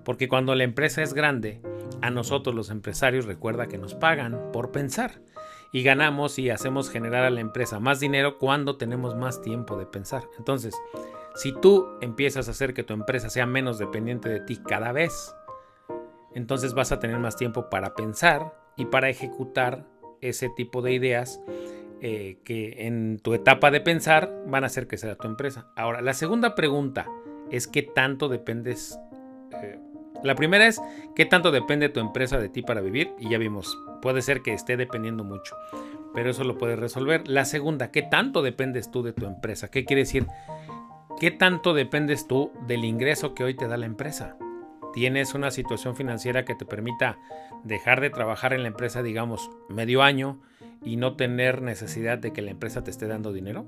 Porque 0.03 0.27
cuando 0.27 0.55
la 0.55 0.63
empresa 0.63 1.03
es 1.03 1.13
grande, 1.13 1.61
a 2.01 2.09
nosotros 2.09 2.55
los 2.55 2.71
empresarios 2.71 3.25
recuerda 3.25 3.67
que 3.67 3.77
nos 3.77 3.93
pagan 3.93 4.51
por 4.51 4.71
pensar 4.71 5.21
y 5.71 5.83
ganamos 5.83 6.39
y 6.39 6.49
hacemos 6.49 6.89
generar 6.89 7.23
a 7.23 7.29
la 7.29 7.41
empresa 7.41 7.79
más 7.79 7.99
dinero 7.99 8.39
cuando 8.39 8.77
tenemos 8.77 9.15
más 9.15 9.43
tiempo 9.43 9.77
de 9.77 9.85
pensar. 9.85 10.23
Entonces, 10.39 10.73
si 11.35 11.53
tú 11.53 11.85
empiezas 12.01 12.47
a 12.47 12.51
hacer 12.51 12.73
que 12.73 12.83
tu 12.83 12.95
empresa 12.95 13.29
sea 13.29 13.45
menos 13.45 13.77
dependiente 13.77 14.29
de 14.29 14.39
ti 14.39 14.57
cada 14.57 14.91
vez, 14.91 15.35
entonces 16.33 16.73
vas 16.73 16.91
a 16.91 16.97
tener 16.97 17.19
más 17.19 17.35
tiempo 17.35 17.69
para 17.69 17.93
pensar 17.93 18.55
y 18.75 18.85
para 18.85 19.09
ejecutar 19.09 19.85
ese 20.19 20.49
tipo 20.49 20.81
de 20.81 20.93
ideas 20.93 21.39
eh, 22.01 22.37
que 22.43 22.85
en 22.85 23.19
tu 23.19 23.33
etapa 23.33 23.71
de 23.71 23.81
pensar 23.81 24.31
van 24.45 24.63
a 24.63 24.67
hacer 24.67 24.87
que 24.87 24.97
sea 24.97 25.15
tu 25.15 25.27
empresa. 25.27 25.67
Ahora, 25.75 26.01
la 26.01 26.13
segunda 26.13 26.53
pregunta 26.53 27.07
es 27.49 27.67
qué 27.67 27.81
tanto 27.83 28.29
dependes. 28.29 28.99
Eh, 29.63 29.79
la 30.23 30.35
primera 30.35 30.67
es 30.67 30.81
qué 31.15 31.25
tanto 31.25 31.51
depende 31.51 31.89
tu 31.89 31.99
empresa 31.99 32.37
de 32.39 32.49
ti 32.49 32.61
para 32.61 32.81
vivir 32.81 33.11
y 33.19 33.29
ya 33.29 33.37
vimos, 33.37 33.77
puede 34.01 34.21
ser 34.21 34.41
que 34.41 34.53
esté 34.53 34.77
dependiendo 34.77 35.23
mucho, 35.23 35.55
pero 36.13 36.29
eso 36.29 36.43
lo 36.43 36.57
puedes 36.57 36.77
resolver. 36.77 37.27
La 37.27 37.45
segunda, 37.45 37.91
qué 37.91 38.03
tanto 38.03 38.41
dependes 38.41 38.91
tú 38.91 39.03
de 39.03 39.13
tu 39.13 39.25
empresa. 39.25 39.69
¿Qué 39.69 39.85
quiere 39.85 40.03
decir? 40.03 40.27
¿Qué 41.19 41.31
tanto 41.31 41.73
dependes 41.73 42.27
tú 42.27 42.51
del 42.67 42.85
ingreso 42.85 43.33
que 43.33 43.43
hoy 43.43 43.55
te 43.55 43.67
da 43.67 43.77
la 43.77 43.87
empresa? 43.87 44.37
¿Tienes 44.93 45.33
una 45.33 45.51
situación 45.51 45.95
financiera 45.95 46.45
que 46.45 46.55
te 46.55 46.65
permita 46.65 47.17
dejar 47.63 48.01
de 48.01 48.09
trabajar 48.09 48.53
en 48.53 48.61
la 48.61 48.67
empresa, 48.67 49.01
digamos, 49.01 49.49
medio 49.69 50.03
año 50.03 50.39
y 50.87 50.95
no 50.95 51.15
tener 51.15 51.61
necesidad 51.61 52.17
de 52.17 52.31
que 52.33 52.41
la 52.41 52.51
empresa 52.51 52.83
te 52.83 52.91
esté 52.91 53.07
dando 53.07 53.33
dinero? 53.33 53.65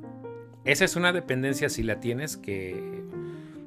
Esa 0.66 0.86
es 0.86 0.96
una 0.96 1.14
dependencia 1.14 1.70
si 1.70 1.84
la 1.84 2.00
tienes 2.00 2.38
que 2.38 3.04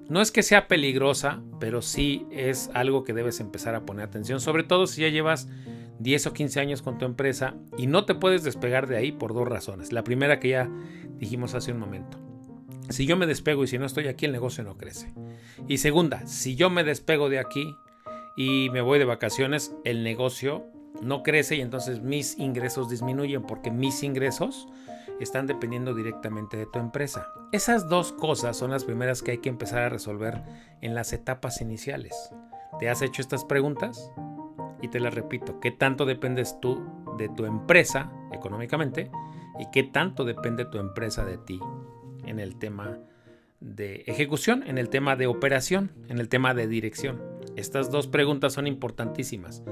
no 0.08 0.20
es 0.20 0.30
que 0.30 0.42
sea 0.42 0.68
peligrosa, 0.68 1.40
pero 1.58 1.80
sí 1.80 2.26
es 2.30 2.70
algo 2.74 3.02
que 3.02 3.14
debes 3.14 3.40
empezar 3.40 3.74
a 3.74 3.86
poner 3.86 4.04
atención, 4.04 4.40
sobre 4.40 4.62
todo 4.62 4.86
si 4.86 5.02
ya 5.02 5.08
llevas 5.08 5.48
10 6.00 6.26
o 6.26 6.32
15 6.32 6.60
años 6.60 6.82
con 6.82 6.98
tu 6.98 7.06
empresa 7.06 7.54
y 7.78 7.86
no 7.86 8.04
te 8.04 8.14
puedes 8.14 8.42
despegar 8.42 8.88
de 8.88 8.96
ahí 8.96 9.12
por 9.12 9.32
dos 9.32 9.48
razones. 9.48 9.92
La 9.92 10.04
primera 10.04 10.38
que 10.38 10.50
ya 10.50 10.70
dijimos 11.18 11.54
hace 11.54 11.72
un 11.72 11.78
momento. 11.78 12.18
Si 12.90 13.06
yo 13.06 13.16
me 13.16 13.26
despego 13.26 13.64
y 13.64 13.68
si 13.68 13.78
no 13.78 13.86
estoy 13.86 14.08
aquí, 14.08 14.26
el 14.26 14.32
negocio 14.32 14.64
no 14.64 14.76
crece. 14.76 15.14
Y 15.68 15.78
segunda, 15.78 16.26
si 16.26 16.56
yo 16.56 16.68
me 16.68 16.84
despego 16.84 17.30
de 17.30 17.38
aquí 17.38 17.74
y 18.36 18.68
me 18.70 18.80
voy 18.80 18.98
de 18.98 19.04
vacaciones, 19.04 19.74
el 19.84 20.02
negocio 20.02 20.66
no 21.00 21.22
crece 21.22 21.56
y 21.56 21.60
entonces 21.60 22.00
mis 22.00 22.38
ingresos 22.38 22.88
disminuyen 22.88 23.42
porque 23.42 23.70
mis 23.70 24.02
ingresos 24.02 24.68
están 25.20 25.46
dependiendo 25.46 25.94
directamente 25.94 26.56
de 26.56 26.66
tu 26.66 26.78
empresa. 26.78 27.28
Esas 27.52 27.88
dos 27.88 28.12
cosas 28.12 28.56
son 28.56 28.70
las 28.70 28.84
primeras 28.84 29.22
que 29.22 29.32
hay 29.32 29.38
que 29.38 29.48
empezar 29.48 29.82
a 29.82 29.88
resolver 29.88 30.42
en 30.80 30.94
las 30.94 31.12
etapas 31.12 31.60
iniciales. 31.60 32.14
¿Te 32.78 32.88
has 32.88 33.02
hecho 33.02 33.22
estas 33.22 33.44
preguntas? 33.44 34.10
Y 34.80 34.88
te 34.88 35.00
las 35.00 35.14
repito, 35.14 35.60
¿qué 35.60 35.70
tanto 35.70 36.06
dependes 36.06 36.58
tú 36.60 36.84
de 37.16 37.28
tu 37.28 37.44
empresa 37.44 38.10
económicamente? 38.32 39.10
¿Y 39.58 39.66
qué 39.70 39.84
tanto 39.84 40.24
depende 40.24 40.64
tu 40.64 40.78
empresa 40.78 41.24
de 41.24 41.38
ti 41.38 41.60
en 42.24 42.40
el 42.40 42.58
tema 42.58 42.98
de 43.60 44.02
ejecución, 44.06 44.64
en 44.66 44.78
el 44.78 44.88
tema 44.88 45.14
de 45.14 45.28
operación, 45.28 45.92
en 46.08 46.18
el 46.18 46.28
tema 46.28 46.54
de 46.54 46.66
dirección? 46.66 47.31
Estas 47.56 47.90
dos 47.90 48.06
preguntas 48.06 48.52
son 48.52 48.66
importantísimas 48.66 49.62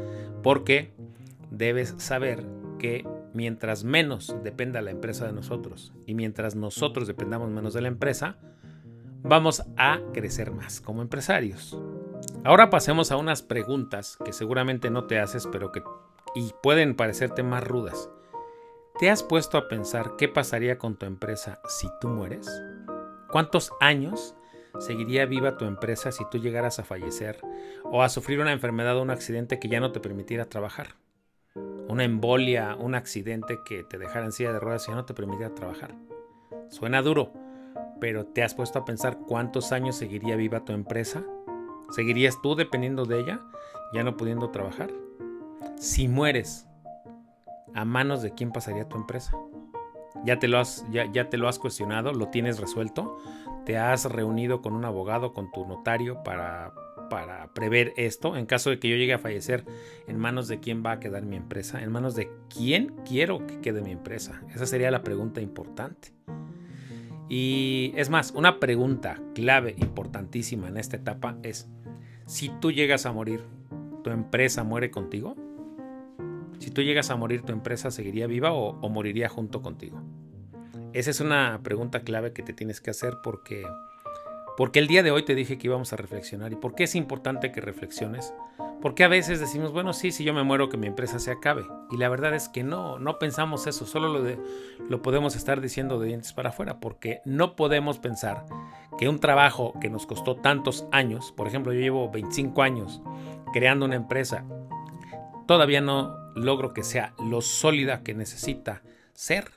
porque 0.42 0.92
debes 1.50 1.94
saber 1.99 2.46
que 2.78 3.06
mientras 3.34 3.84
menos 3.84 4.34
dependa 4.42 4.82
la 4.82 4.90
empresa 4.90 5.26
de 5.26 5.32
nosotros 5.32 5.92
y 6.06 6.14
mientras 6.14 6.54
nosotros 6.54 7.06
dependamos 7.06 7.50
menos 7.50 7.75
de 7.75 7.82
la 7.82 7.88
empresa, 7.88 8.38
vamos 9.22 9.62
a 9.76 10.00
crecer 10.12 10.50
más 10.50 10.80
como 10.80 11.02
empresarios. 11.02 11.78
Ahora 12.44 12.70
pasemos 12.70 13.12
a 13.12 13.16
unas 13.16 13.42
preguntas 13.42 14.18
que 14.25 14.32
seguramente 14.32 14.90
no 14.90 15.04
te 15.04 15.18
haces, 15.18 15.46
pero 15.46 15.72
que 15.72 15.82
y 16.34 16.52
pueden 16.62 16.94
parecerte 16.94 17.42
más 17.42 17.64
rudas. 17.64 18.10
¿Te 18.99 19.10
has 19.10 19.22
puesto 19.22 19.58
a 19.58 19.68
pensar 19.68 20.16
qué 20.16 20.28
pasaría 20.28 20.78
con 20.78 20.96
tu 20.96 21.06
empresa 21.06 21.60
si 21.66 21.88
tú 22.00 22.08
mueres? 22.08 22.49
¿Cuántos 23.30 23.72
años 23.80 24.34
seguiría 24.78 25.26
viva 25.26 25.56
tu 25.56 25.64
empresa 25.64 26.12
si 26.12 26.24
tú 26.30 26.38
llegaras 26.38 26.78
a 26.78 26.84
fallecer 26.84 27.38
o 27.84 28.02
a 28.02 28.08
sufrir 28.08 28.40
una 28.40 28.52
enfermedad 28.52 28.96
o 28.96 29.02
un 29.02 29.10
accidente 29.10 29.58
que 29.58 29.68
ya 29.68 29.80
no 29.80 29.92
te 29.92 30.00
permitiera 30.00 30.44
trabajar? 30.44 30.96
una 31.90 32.04
embolia, 32.04 32.76
un 32.76 32.94
accidente 32.94 33.58
que 33.64 33.82
te 33.82 33.98
dejara 33.98 34.24
en 34.24 34.32
silla 34.32 34.52
de 34.52 34.60
ruedas 34.60 34.86
y 34.88 34.92
no 34.92 35.04
te 35.04 35.14
permitiera 35.14 35.54
trabajar. 35.54 35.94
Suena 36.68 37.02
duro, 37.02 37.32
pero 38.00 38.26
¿te 38.26 38.44
has 38.44 38.54
puesto 38.54 38.78
a 38.78 38.84
pensar 38.84 39.18
cuántos 39.26 39.72
años 39.72 39.96
seguiría 39.96 40.36
viva 40.36 40.64
tu 40.64 40.72
empresa? 40.72 41.24
¿Seguirías 41.90 42.40
tú 42.42 42.54
dependiendo 42.54 43.04
de 43.06 43.20
ella, 43.20 43.40
ya 43.92 44.04
no 44.04 44.16
pudiendo 44.16 44.50
trabajar? 44.50 44.90
Si 45.76 46.06
mueres, 46.06 46.68
¿a 47.74 47.84
manos 47.84 48.22
de 48.22 48.34
quién 48.34 48.52
pasaría 48.52 48.88
tu 48.88 48.96
empresa? 48.96 49.36
¿Ya 50.24 50.38
te, 50.38 50.46
lo 50.46 50.58
has, 50.58 50.86
ya, 50.90 51.10
ya 51.10 51.28
te 51.28 51.38
lo 51.38 51.48
has 51.48 51.58
cuestionado? 51.58 52.12
¿Lo 52.12 52.28
tienes 52.28 52.60
resuelto? 52.60 53.18
¿Te 53.64 53.76
has 53.76 54.05
reunido 54.07 54.62
con 54.62 54.75
un 54.75 54.85
abogado, 54.85 55.33
con 55.33 55.50
tu 55.52 55.67
notario 55.67 56.23
para 56.23 56.73
prever 57.55 57.93
esto 57.97 58.37
en 58.37 58.47
caso 58.47 58.71
de 58.71 58.79
que 58.79 58.88
yo 58.88 58.97
llegue 58.97 59.12
a 59.12 59.19
fallecer? 59.19 59.64
¿En 60.07 60.19
manos 60.19 60.49
de 60.49 60.61
quién 60.61 60.85
va 60.85 60.93
a 60.93 61.00
quedar 61.00 61.25
mi 61.25 61.37
empresa? 61.37 61.83
¿En 61.83 61.93
manos 61.93 62.14
de 62.14 62.31
quién 62.49 62.95
quiero 63.07 63.47
que 63.47 63.61
quede 63.61 63.83
mi 63.83 63.90
empresa? 63.93 64.43
Esa 64.55 64.67
sería 64.67 64.90
la 64.90 65.02
pregunta 65.02 65.40
importante. 65.40 66.12
Y 67.29 67.93
es 67.97 68.11
más, 68.11 68.33
una 68.33 68.59
pregunta 68.59 69.21
clave, 69.35 69.76
importantísima 69.79 70.67
en 70.67 70.76
esta 70.76 70.97
etapa 70.97 71.37
es, 71.45 71.69
si 72.26 72.49
tú 72.61 72.73
llegas 72.73 73.07
a 73.07 73.12
morir, 73.12 73.45
¿tu 74.02 74.11
empresa 74.11 74.64
muere 74.64 74.90
contigo? 74.90 75.37
Si 76.59 76.71
tú 76.71 76.83
llegas 76.83 77.11
a 77.11 77.17
morir, 77.17 77.43
¿tu 77.43 77.52
empresa 77.52 77.90
seguiría 77.93 78.26
viva 78.26 78.52
o 78.52 78.88
moriría 78.88 79.29
junto 79.29 79.62
contigo? 79.62 80.02
Esa 80.92 81.11
es 81.11 81.20
una 81.20 81.61
pregunta 81.62 82.00
clave 82.00 82.32
que 82.32 82.42
te 82.42 82.52
tienes 82.52 82.80
que 82.80 82.90
hacer 82.90 83.18
porque 83.23 83.64
porque 84.56 84.78
el 84.78 84.88
día 84.88 85.02
de 85.02 85.11
hoy 85.11 85.25
te 85.25 85.35
dije 85.35 85.56
que 85.56 85.68
íbamos 85.68 85.94
a 85.94 85.97
reflexionar. 85.97 86.52
¿Y 86.52 86.56
por 86.56 86.75
qué 86.75 86.85
es 86.85 86.94
importante 86.94 87.50
que 87.50 87.62
reflexiones? 87.62 88.35
Porque 88.82 89.04
a 89.04 89.09
veces 89.09 89.40
decimos, 89.40 89.73
bueno, 89.73 89.94
sí, 89.94 90.11
si 90.11 90.23
yo 90.23 90.35
me 90.35 90.42
muero, 90.42 90.68
que 90.68 90.76
mi 90.76 90.87
empresa 90.87 91.18
se 91.18 91.30
acabe. 91.30 91.64
Y 91.90 91.97
la 91.97 92.11
verdad 92.11 92.35
es 92.35 92.50
que 92.50 92.62
no, 92.62 92.99
no 92.99 93.18
pensamos 93.18 93.66
eso, 93.66 93.87
solo 93.87 94.09
lo, 94.09 94.23
de, 94.23 94.38
lo 94.87 95.00
podemos 95.00 95.35
estar 95.35 95.62
diciendo 95.62 95.99
de 95.99 96.09
dientes 96.09 96.35
para 96.35 96.50
afuera, 96.50 96.78
porque 96.78 97.23
no 97.25 97.56
podemos 97.56 97.99
pensar 97.99 98.44
que 98.99 99.09
un 99.09 99.18
trabajo 99.18 99.73
que 99.80 99.88
nos 99.88 100.06
costó 100.06 100.37
tantos 100.37 100.87
años, 100.92 101.32
por 101.32 101.47
ejemplo, 101.47 101.73
yo 101.73 101.80
llevo 101.80 102.11
25 102.11 102.61
años 102.61 103.00
creando 103.54 103.87
una 103.87 103.97
empresa, 103.97 104.44
todavía 105.47 105.80
no 105.80 106.18
logro 106.35 106.75
que 106.75 106.82
sea 106.82 107.14
lo 107.18 107.40
sólida 107.40 108.02
que 108.02 108.12
necesita 108.12 108.82
ser 109.14 109.52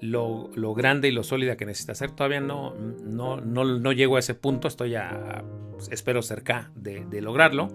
lo, 0.00 0.74
grande 0.74 1.08
y 1.08 1.12
lo 1.12 1.22
sólida 1.22 1.56
que 1.56 1.66
necesita 1.66 1.94
ser. 1.94 2.10
Todavía 2.10 2.40
no, 2.40 2.74
no, 2.74 3.40
no, 3.40 3.92
llego 3.92 4.16
a 4.16 4.18
ese 4.18 4.34
punto, 4.34 4.68
estoy 4.68 4.90
ya, 4.90 5.44
espero 5.90 6.22
cerca 6.22 6.70
de, 6.74 7.04
de, 7.06 7.20
lograrlo. 7.20 7.68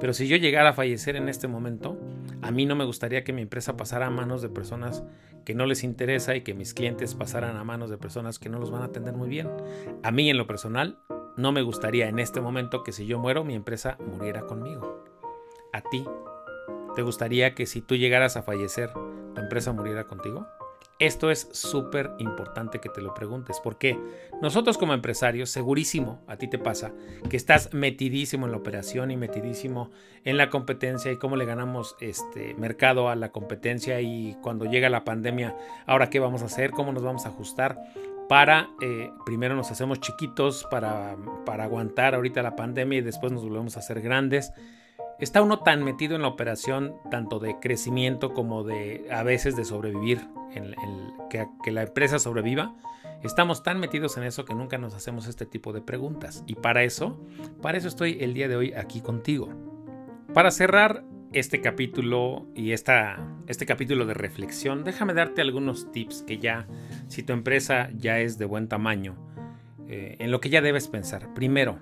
Pero 0.00 0.14
si 0.14 0.28
yo 0.28 0.36
llegara 0.36 0.70
a 0.70 0.72
fallecer 0.72 1.16
en 1.16 1.28
este 1.28 1.48
momento, 1.48 1.98
a 2.42 2.50
mí 2.50 2.64
no 2.64 2.74
me 2.74 2.84
gustaría 2.84 3.22
que 3.24 3.32
mi 3.32 3.42
empresa 3.42 3.76
pasara 3.76 4.06
a 4.06 4.10
manos 4.10 4.40
de 4.40 4.48
personas 4.48 5.02
que 5.44 5.54
no 5.54 5.66
les 5.66 5.84
interesa 5.84 6.36
y 6.36 6.42
que 6.42 6.54
mis 6.54 6.74
clientes 6.74 7.14
pasaran 7.14 7.56
a 7.56 7.64
manos 7.64 7.90
de 7.90 7.98
personas 7.98 8.38
que 8.38 8.48
no 8.48 8.58
los 8.58 8.70
van 8.70 8.82
a 8.82 8.86
atender 8.86 9.14
muy 9.14 9.28
bien. 9.28 9.48
A 10.02 10.10
mí 10.10 10.30
en 10.30 10.38
lo 10.38 10.46
personal, 10.46 10.98
no 11.36 11.52
me 11.52 11.62
gustaría 11.62 12.08
en 12.08 12.18
este 12.18 12.40
momento 12.40 12.82
que 12.82 12.92
si 12.92 13.06
yo 13.06 13.18
muero, 13.18 13.44
mi 13.44 13.54
empresa 13.54 13.98
muriera 14.00 14.42
conmigo. 14.42 15.04
A 15.72 15.82
ti, 15.82 16.04
¿te 16.94 17.02
gustaría 17.02 17.54
que 17.54 17.66
si 17.66 17.80
tú 17.80 17.96
llegaras 17.96 18.36
a 18.36 18.42
fallecer, 18.42 18.90
tu 19.34 19.40
empresa 19.40 19.72
muriera 19.72 20.04
contigo? 20.04 20.46
Esto 21.00 21.30
es 21.30 21.48
súper 21.52 22.10
importante 22.18 22.78
que 22.78 22.90
te 22.90 23.00
lo 23.00 23.14
preguntes, 23.14 23.58
porque 23.64 23.98
nosotros 24.42 24.76
como 24.76 24.92
empresarios, 24.92 25.48
segurísimo, 25.48 26.20
a 26.26 26.36
ti 26.36 26.46
te 26.46 26.58
pasa, 26.58 26.92
que 27.30 27.38
estás 27.38 27.72
metidísimo 27.72 28.44
en 28.44 28.52
la 28.52 28.58
operación 28.58 29.10
y 29.10 29.16
metidísimo 29.16 29.90
en 30.24 30.36
la 30.36 30.50
competencia 30.50 31.10
y 31.10 31.16
cómo 31.16 31.36
le 31.36 31.46
ganamos 31.46 31.96
este 32.00 32.52
mercado 32.54 33.08
a 33.08 33.16
la 33.16 33.32
competencia 33.32 34.02
y 34.02 34.36
cuando 34.42 34.66
llega 34.66 34.90
la 34.90 35.04
pandemia, 35.04 35.56
ahora 35.86 36.10
qué 36.10 36.20
vamos 36.20 36.42
a 36.42 36.46
hacer, 36.46 36.70
cómo 36.70 36.92
nos 36.92 37.02
vamos 37.02 37.24
a 37.24 37.30
ajustar 37.30 37.82
para, 38.28 38.68
eh, 38.82 39.10
primero 39.24 39.56
nos 39.56 39.70
hacemos 39.70 40.00
chiquitos 40.00 40.66
para, 40.70 41.16
para 41.46 41.64
aguantar 41.64 42.14
ahorita 42.14 42.42
la 42.42 42.56
pandemia 42.56 42.98
y 42.98 43.02
después 43.02 43.32
nos 43.32 43.42
volvemos 43.42 43.78
a 43.78 43.80
hacer 43.80 44.02
grandes 44.02 44.52
está 45.20 45.42
uno 45.42 45.60
tan 45.60 45.84
metido 45.84 46.16
en 46.16 46.22
la 46.22 46.28
operación, 46.28 46.94
tanto 47.10 47.38
de 47.38 47.58
crecimiento 47.60 48.32
como 48.32 48.64
de 48.64 49.06
a 49.10 49.22
veces 49.22 49.54
de 49.56 49.64
sobrevivir, 49.64 50.20
en, 50.54 50.74
que, 51.28 51.70
la 51.70 51.82
empresa 51.82 52.18
sobreviva. 52.18 52.74
Estamos 53.22 53.62
tan 53.62 53.78
metidos 53.78 54.16
en 54.16 54.24
eso 54.24 54.46
que 54.46 54.54
nunca 54.54 54.78
nos 54.78 54.94
hacemos 54.94 55.26
este 55.26 55.44
tipo 55.44 55.72
de 55.72 55.82
preguntas. 55.82 56.42
Y 56.46 56.54
para 56.54 56.84
eso, 56.84 57.20
para 57.60 57.76
eso 57.76 57.88
estoy 57.88 58.18
el 58.20 58.32
día 58.32 58.48
de 58.48 58.56
hoy 58.56 58.72
aquí 58.72 59.02
contigo. 59.02 59.50
Para 60.32 60.50
cerrar 60.50 61.04
este 61.32 61.60
capítulo 61.60 62.46
y 62.54 62.72
esta, 62.72 63.18
este 63.46 63.66
capítulo 63.66 64.06
de 64.06 64.14
reflexión, 64.14 64.84
déjame 64.84 65.12
darte 65.12 65.42
algunos 65.42 65.92
tips 65.92 66.22
que 66.22 66.38
ya, 66.38 66.66
si 67.08 67.22
tu 67.22 67.34
empresa 67.34 67.90
ya 67.94 68.20
es 68.20 68.38
de 68.38 68.46
buen 68.46 68.68
tamaño, 68.68 69.16
eh, 69.86 70.16
en 70.18 70.30
lo 70.30 70.40
que 70.40 70.48
ya 70.48 70.62
debes 70.62 70.88
pensar. 70.88 71.34
Primero, 71.34 71.78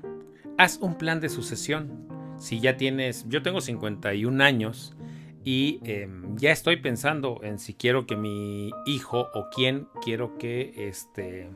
haz 0.58 0.78
un 0.78 0.96
plan 0.96 1.20
de 1.20 1.28
sucesión 1.28 2.08
si 2.38 2.60
ya 2.60 2.76
tienes, 2.76 3.26
yo 3.28 3.42
tengo 3.42 3.60
51 3.60 4.42
años 4.42 4.96
y 5.44 5.80
em, 5.84 6.36
ya 6.36 6.50
estoy 6.50 6.76
pensando 6.76 7.40
en 7.42 7.58
si 7.58 7.74
quiero 7.74 8.06
que 8.06 8.16
mi 8.16 8.70
hijo 8.86 9.28
o 9.34 9.48
quién 9.54 9.88
quiero 10.02 10.36
que, 10.38 10.74
este, 10.76 11.48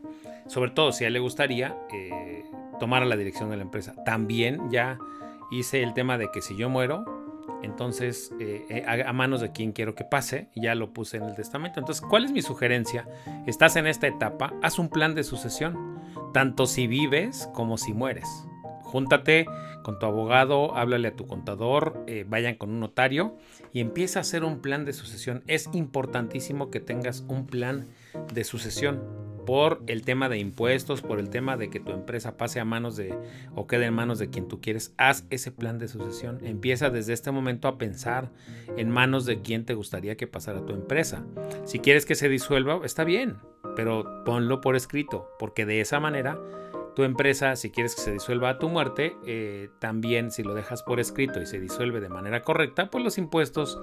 sobre 0.47 0.71
todo 0.71 0.93
si 0.93 1.05
a 1.05 1.09
él 1.09 1.12
le 1.12 1.21
gustaría, 1.21 1.77
eh, 1.93 2.45
tomara 2.81 3.05
la 3.05 3.17
dirección 3.17 3.51
de 3.51 3.57
la 3.57 3.62
empresa. 3.62 3.95
También 4.05 4.71
ya 4.71 4.99
hice 5.51 5.83
el 5.83 5.95
tema 5.95 6.19
de 6.19 6.31
que 6.33 6.43
si 6.43 6.57
yo 6.57 6.69
muero, 6.69 7.05
entonces 7.62 8.33
eh, 8.41 8.65
eh, 8.71 9.05
a, 9.07 9.12
manos 9.12 9.41
de 9.41 9.53
quien 9.53 9.73
quiero 9.73 9.95
que 9.95 10.05
pase, 10.05 10.49
ya 10.57 10.75
lo 10.75 10.93
puse 10.93 11.19
en 11.19 11.25
el 11.25 11.35
testamento. 11.35 11.79
Entonces, 11.79 12.05
¿cuál 12.09 12.25
es 12.25 12.33
mi 12.33 12.43
sugerencia? 12.43 13.07
Estás 13.47 13.77
en 13.77 13.87
esta 13.87 14.07
etapa, 14.07 14.55
haz 14.62 14.79
un 14.79 14.89
plan 14.89 15.15
de 15.15 15.23
sucesión, 15.23 16.01
tanto 16.33 16.67
si 16.67 16.87
vives 16.87 17.49
como 17.53 17.77
si 17.79 17.93
mueres. 17.93 18.47
Júntate 18.92 19.46
con 19.82 19.99
tu 19.99 20.04
abogado, 20.04 20.76
háblale 20.76 21.08
a 21.08 21.16
tu 21.16 21.26
contador, 21.26 22.04
eh, 22.06 22.26
vayan 22.28 22.56
con 22.56 22.68
un 22.68 22.80
notario 22.80 23.38
y 23.72 23.80
empieza 23.80 24.18
a 24.18 24.20
hacer 24.20 24.44
un 24.44 24.61
plan 24.61 24.84
de 24.84 24.92
sucesión. 24.92 25.42
Es 25.46 25.70
importantísimo 25.72 26.70
que 26.70 26.78
tengas 26.78 27.25
un 27.26 27.46
plan 27.46 27.88
de 28.34 28.44
sucesión 28.44 29.00
por 29.46 29.82
el 29.87 30.02
tema 30.02 30.28
de 30.28 30.38
impuestos, 30.38 31.00
por 31.00 31.18
el 31.18 31.30
tema 31.30 31.56
de 31.56 31.70
que 31.70 31.80
tu 31.80 31.90
empresa 31.92 32.37
pase 32.37 32.61
a 32.61 32.66
manos 32.66 32.94
de 32.96 33.14
o 33.54 33.66
quede 33.66 33.87
en 33.87 33.94
manos 33.94 34.18
de 34.18 34.28
quien 34.28 34.46
tú 34.46 34.61
quieres, 34.61 34.92
haz 34.99 35.25
ese 35.30 35.50
plan 35.50 35.78
de 35.78 35.88
sucesión. 35.88 36.40
Empieza 36.44 36.90
desde 36.90 37.14
este 37.14 37.30
momento 37.30 37.68
a 37.68 37.78
pensar 37.78 38.30
en 38.76 38.90
manos 38.90 39.25
de 39.25 39.40
quien 39.40 39.64
te 39.64 39.72
gustaría 39.72 40.18
que 40.18 40.26
pasara 40.26 40.66
tu 40.66 40.75
empresa. 40.75 41.25
Si 41.64 41.78
quieres 41.78 42.04
que 42.04 42.14
se 42.14 42.28
disuelva, 42.28 42.82
está 42.84 43.04
bien, 43.04 43.38
pero 43.75 44.22
ponlo 44.26 44.61
por 44.61 44.76
escrito, 44.76 45.30
porque 45.38 45.64
de 45.64 45.80
esa 45.80 45.99
manera 45.99 46.38
tu 46.94 47.04
empresa, 47.04 47.56
si 47.56 47.70
quieres 47.70 47.94
que 47.94 48.02
se 48.02 48.12
disuelva 48.12 48.50
a 48.50 48.58
tu 48.58 48.68
muerte, 48.68 49.16
eh, 49.26 49.70
también 49.78 50.30
si 50.30 50.42
lo 50.42 50.54
dejas 50.54 50.82
por 50.82 51.00
escrito 51.00 51.40
y 51.40 51.46
se 51.46 51.58
disuelve 51.58 52.00
de 52.00 52.08
manera 52.08 52.42
correcta, 52.42 52.90
pues 52.90 53.02
los 53.02 53.18
impuestos 53.18 53.80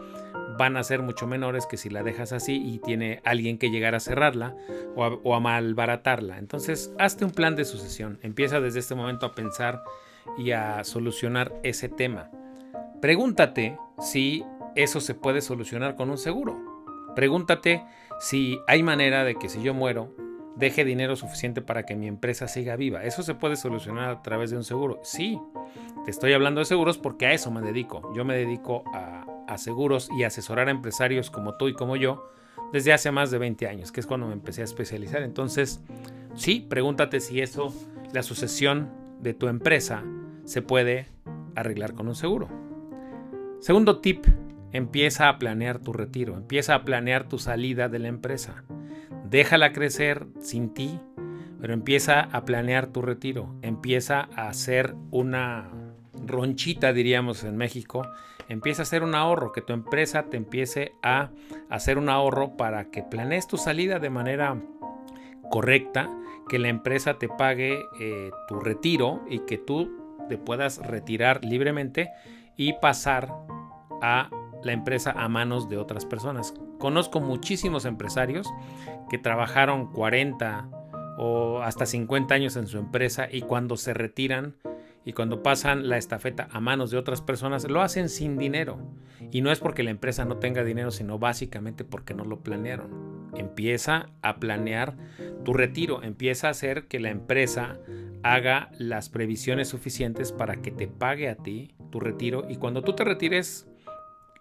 van 0.58 0.78
a 0.78 0.84
ser 0.84 1.02
mucho 1.02 1.26
menores 1.26 1.66
que 1.66 1.78
si 1.78 1.90
la 1.90 2.04
dejas 2.04 2.34
así 2.34 2.62
y 2.62 2.80
tiene 2.80 3.22
alguien 3.24 3.58
que 3.58 3.72
llegar 3.72 3.96
a 3.96 4.00
cerrarla 4.00 4.56
o 4.96 5.04
a, 5.04 5.08
o 5.08 5.36
a 5.36 5.40
malbaratarla. 5.40 6.38
Entonces, 6.38 6.94
hazte 7.00 7.26
un 7.26 7.32
plan 7.32 7.56
de 7.56 7.66
sucesión. 7.66 8.20
Empieza 8.22 8.60
desde 8.60 8.80
este 8.80 8.96
momento 8.96 9.26
a 9.26 9.34
pensar 9.34 9.82
y 10.38 10.52
a 10.52 10.84
solucionar 10.84 11.54
ese 11.64 11.90
tema. 11.90 12.30
Pregúntate 13.02 13.78
si 14.00 14.44
eso 14.76 15.00
se 15.00 15.16
puede 15.16 15.42
solucionar 15.42 15.96
con 15.96 16.10
un 16.10 16.18
seguro. 16.18 16.58
Pregúntate 17.16 17.84
si 18.20 18.60
hay 18.68 18.84
manera 18.84 19.24
de 19.24 19.36
que 19.36 19.50
si 19.50 19.62
yo 19.64 19.74
muero, 19.74 20.14
deje 20.60 20.84
dinero 20.84 21.16
suficiente 21.16 21.62
para 21.62 21.84
que 21.84 21.96
mi 21.96 22.08
empresa 22.08 22.48
siga 22.48 22.76
viva. 22.76 23.04
¿Eso 23.06 23.24
se 23.24 23.34
puede 23.34 23.56
solucionar 23.56 24.10
a 24.10 24.22
través 24.22 24.52
de 24.52 24.58
un 24.58 24.66
seguro? 24.66 25.00
Sí, 25.04 25.40
te 26.04 26.12
estoy 26.12 26.34
hablando 26.34 26.60
de 26.60 26.66
seguros 26.66 26.98
porque 26.98 27.26
a 27.26 27.34
eso 27.34 27.50
me 27.50 27.62
dedico. 27.62 28.14
Yo 28.14 28.26
me 28.26 28.36
dedico 28.36 28.84
a, 28.94 29.26
seguros 29.58 30.10
y 30.16 30.24
asesorar 30.24 30.68
a 30.68 30.72
empresarios 30.72 31.32
como 31.32 31.56
tú 31.56 31.68
y 31.70 31.74
como 31.74 31.96
yo 31.96 32.30
desde 32.72 32.94
hace 32.94 33.12
más 33.12 33.32
de 33.32 33.40
20 33.40 33.68
años, 33.68 33.92
que 33.92 34.00
es 34.00 34.06
cuando 34.06 34.28
me 34.28 34.34
empecé 34.34 34.62
a 34.62 34.66
especializar. 34.66 35.24
Entonces, 35.24 35.82
sí, 36.36 36.66
pregúntate 36.70 37.20
si 37.20 37.42
eso, 37.42 37.74
la 38.14 38.22
sucesión 38.22 38.92
de 39.20 39.34
tu 39.34 39.48
empresa, 39.48 40.04
se 40.46 40.62
puede 40.62 41.08
arreglar 41.56 41.94
con 41.94 42.08
un 42.08 42.16
seguro. 42.16 42.48
Segundo 43.60 44.00
tip, 44.02 44.28
empieza 44.72 45.30
a 45.30 45.40
planear 45.40 45.80
tu 45.80 45.94
retiro, 45.94 46.36
empieza 46.36 46.76
a 46.76 46.86
planear 46.86 47.28
tu 47.28 47.40
salida 47.40 47.90
de 47.90 48.00
la 48.00 48.08
empresa 48.08 48.64
déjala 49.30 49.72
crecer 49.72 50.26
sin 50.40 50.74
ti, 50.74 51.00
pero 51.62 51.74
empieza 51.74 52.22
a 52.22 52.46
planear 52.46 52.88
tu 52.88 53.02
retiro, 53.02 53.56
empieza 53.62 54.30
a 54.36 54.48
hacer 54.48 54.96
una 55.12 55.70
ronchita, 56.26 56.94
diríamos 56.94 57.44
en 57.44 57.58
México, 57.58 58.08
empieza 58.48 58.82
a 58.82 58.84
hacer 58.84 59.04
un 59.04 59.16
ahorro, 59.16 59.52
que 59.52 59.62
tu 59.62 59.74
empresa 59.74 60.24
te 60.24 60.38
empiece 60.38 60.94
a 61.04 61.32
hacer 61.70 61.98
un 61.98 62.10
ahorro 62.10 62.58
para 62.58 62.86
que 62.86 63.04
planees 63.04 63.48
tu 63.48 63.58
salida 63.58 64.00
de 64.00 64.10
manera 64.10 64.58
correcta, 65.50 66.10
que 66.48 66.60
la 66.60 66.70
empresa 66.70 67.20
te 67.20 67.28
pague 67.28 67.84
eh, 68.00 68.32
tu 68.48 68.60
retiro 68.60 69.22
y 69.30 69.40
que 69.40 69.58
tú 69.58 70.26
te 70.28 70.38
puedas 70.38 70.80
retirar 70.80 71.44
libremente 71.44 72.10
y 72.56 72.74
pasar 72.74 73.30
a 74.02 74.30
la 74.64 74.74
empresa 74.74 75.12
a 75.12 75.28
manos 75.30 75.70
de 75.70 75.78
otras 75.78 76.06
personas. 76.06 76.54
Conozco 76.78 77.20
muchísimos 77.20 77.86
empresarios 77.86 78.48
que 79.10 79.18
trabajaron 79.18 79.92
40 79.92 80.70
o 81.18 81.62
hasta 81.62 81.86
50 81.86 82.34
años 82.34 82.56
en 82.56 82.68
su 82.68 82.78
empresa 82.78 83.28
y 83.30 83.42
cuando 83.42 83.78
se 83.78 83.94
retiran 83.94 84.56
y 85.06 85.14
cuando 85.14 85.44
pasan 85.44 85.90
la 85.90 85.98
estafeta 85.98 86.48
a 86.52 86.60
manos 86.60 86.92
de 86.92 86.98
otras 86.98 87.22
personas 87.22 87.68
lo 87.70 87.82
hacen 87.82 88.10
sin 88.10 88.38
dinero. 88.38 88.80
Y 89.32 89.42
no 89.42 89.52
es 89.52 89.60
porque 89.60 89.84
la 89.84 89.92
empresa 89.92 90.26
no 90.26 90.38
tenga 90.38 90.64
dinero, 90.64 90.92
sino 90.92 91.20
básicamente 91.20 91.84
porque 91.84 92.14
no 92.14 92.26
lo 92.26 92.42
planearon. 92.42 93.30
Empieza 93.36 94.10
a 94.22 94.38
planear 94.38 94.96
tu 95.44 95.54
retiro, 95.54 96.04
empieza 96.04 96.48
a 96.48 96.52
hacer 96.52 96.88
que 96.88 97.00
la 97.00 97.10
empresa 97.10 97.80
haga 98.24 98.70
las 98.78 99.10
previsiones 99.10 99.70
suficientes 99.70 100.32
para 100.32 100.62
que 100.62 100.72
te 100.72 100.88
pague 100.88 101.30
a 101.30 101.36
ti 101.36 101.74
tu 101.90 102.00
retiro 102.00 102.46
y 102.50 102.58
cuando 102.58 102.82
tú 102.82 102.94
te 102.94 103.04
retires 103.04 103.68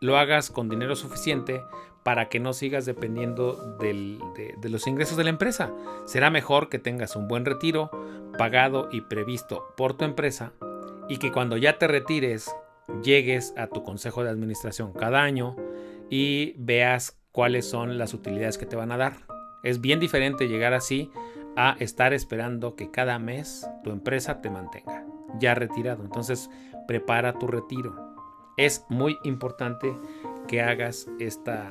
lo 0.01 0.17
hagas 0.17 0.51
con 0.51 0.69
dinero 0.69 0.97
suficiente 0.97 1.63
para 2.03 2.29
que 2.29 2.41
no 2.41 2.53
sigas 2.53 2.87
dependiendo 2.87 3.77
de, 3.79 4.19
de, 4.59 4.69
los 4.69 4.87
ingresos 4.87 5.17
de 5.17 5.25
la 5.25 5.31
empresa. 5.31 5.73
Será 6.07 6.31
mejor 6.31 6.69
que 6.69 6.79
tengas 6.79 7.17
un 7.17 7.29
buen 7.29 7.45
retiro 7.45 7.91
pagado 8.39 8.89
y 8.93 9.03
previsto 9.03 9.67
por 9.77 9.95
tu 9.95 10.05
empresa 10.05 10.53
y 11.09 11.19
que 11.19 11.33
cuando 11.33 11.57
ya 11.57 11.79
te 11.79 11.87
retires 11.87 12.55
llegues 13.03 13.53
a 13.57 13.67
tu 13.67 13.83
consejo 13.83 14.25
de 14.25 14.31
administración 14.31 14.93
cada 14.93 15.23
año 15.23 15.57
y 16.09 16.55
veas 16.57 17.19
cuáles 17.33 17.69
son 17.69 17.99
las 17.99 18.15
utilidades 18.15 18.59
que 18.59 18.67
te 18.67 18.77
van 18.77 18.93
a 18.93 18.97
dar. 18.97 19.15
Es 19.63 19.81
bien 19.81 20.01
diferente 20.01 20.49
llegar 20.49 20.73
así 20.73 21.11
a 21.57 21.77
estar 21.81 22.13
esperando 22.13 22.77
que 22.77 22.91
cada 22.91 23.19
mes 23.19 23.69
tu 23.83 23.91
empresa 23.91 24.41
te 24.41 24.49
mantenga 24.49 25.05
ya 25.39 25.55
retirado. 25.55 26.05
Entonces 26.05 26.49
prepara 26.87 27.35
tu 27.35 27.49
retiro 27.49 28.08
es 28.59 28.85
muy 28.91 29.17
importante 29.25 29.97
que 30.47 30.61
hagas 30.61 31.09
esta, 31.19 31.71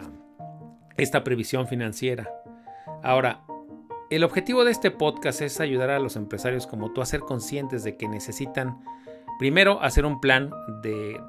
esta 0.97 1.23
previsión 1.23 1.67
financiera. 1.67 2.28
Ahora, 3.04 3.43
el 4.10 4.23
objetivo 4.23 4.63
de 4.63 4.71
este 4.71 4.89
podcast 4.89 5.41
es 5.41 5.60
ayudar 5.60 5.89
a 5.89 6.00
los 6.00 6.15
empresarios 6.15 6.65
como 6.65 6.93
tú 6.93 7.02
a 7.02 7.06
ser 7.06 7.19
conscientes 7.19 7.84
de 7.84 7.97
que 7.97 8.08
necesitan 8.08 8.80
primero 9.38 9.82
hacer 9.82 10.06
un 10.06 10.21
plan 10.21 10.50
de, 10.82 11.19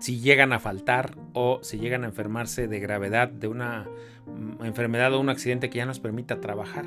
si 0.00 0.20
llegan 0.20 0.52
a 0.52 0.58
faltar 0.58 1.16
o 1.32 1.60
si 1.62 1.78
llegan 1.78 2.02
a 2.02 2.08
enfermarse 2.08 2.66
de 2.66 2.80
gravedad 2.80 3.28
de 3.28 3.46
una 3.46 3.88
mm, 4.26 4.64
enfermedad 4.64 5.14
o 5.14 5.20
un 5.20 5.28
accidente 5.28 5.70
que 5.70 5.78
ya 5.78 5.86
nos 5.86 6.00
permita 6.00 6.40
trabajar. 6.40 6.84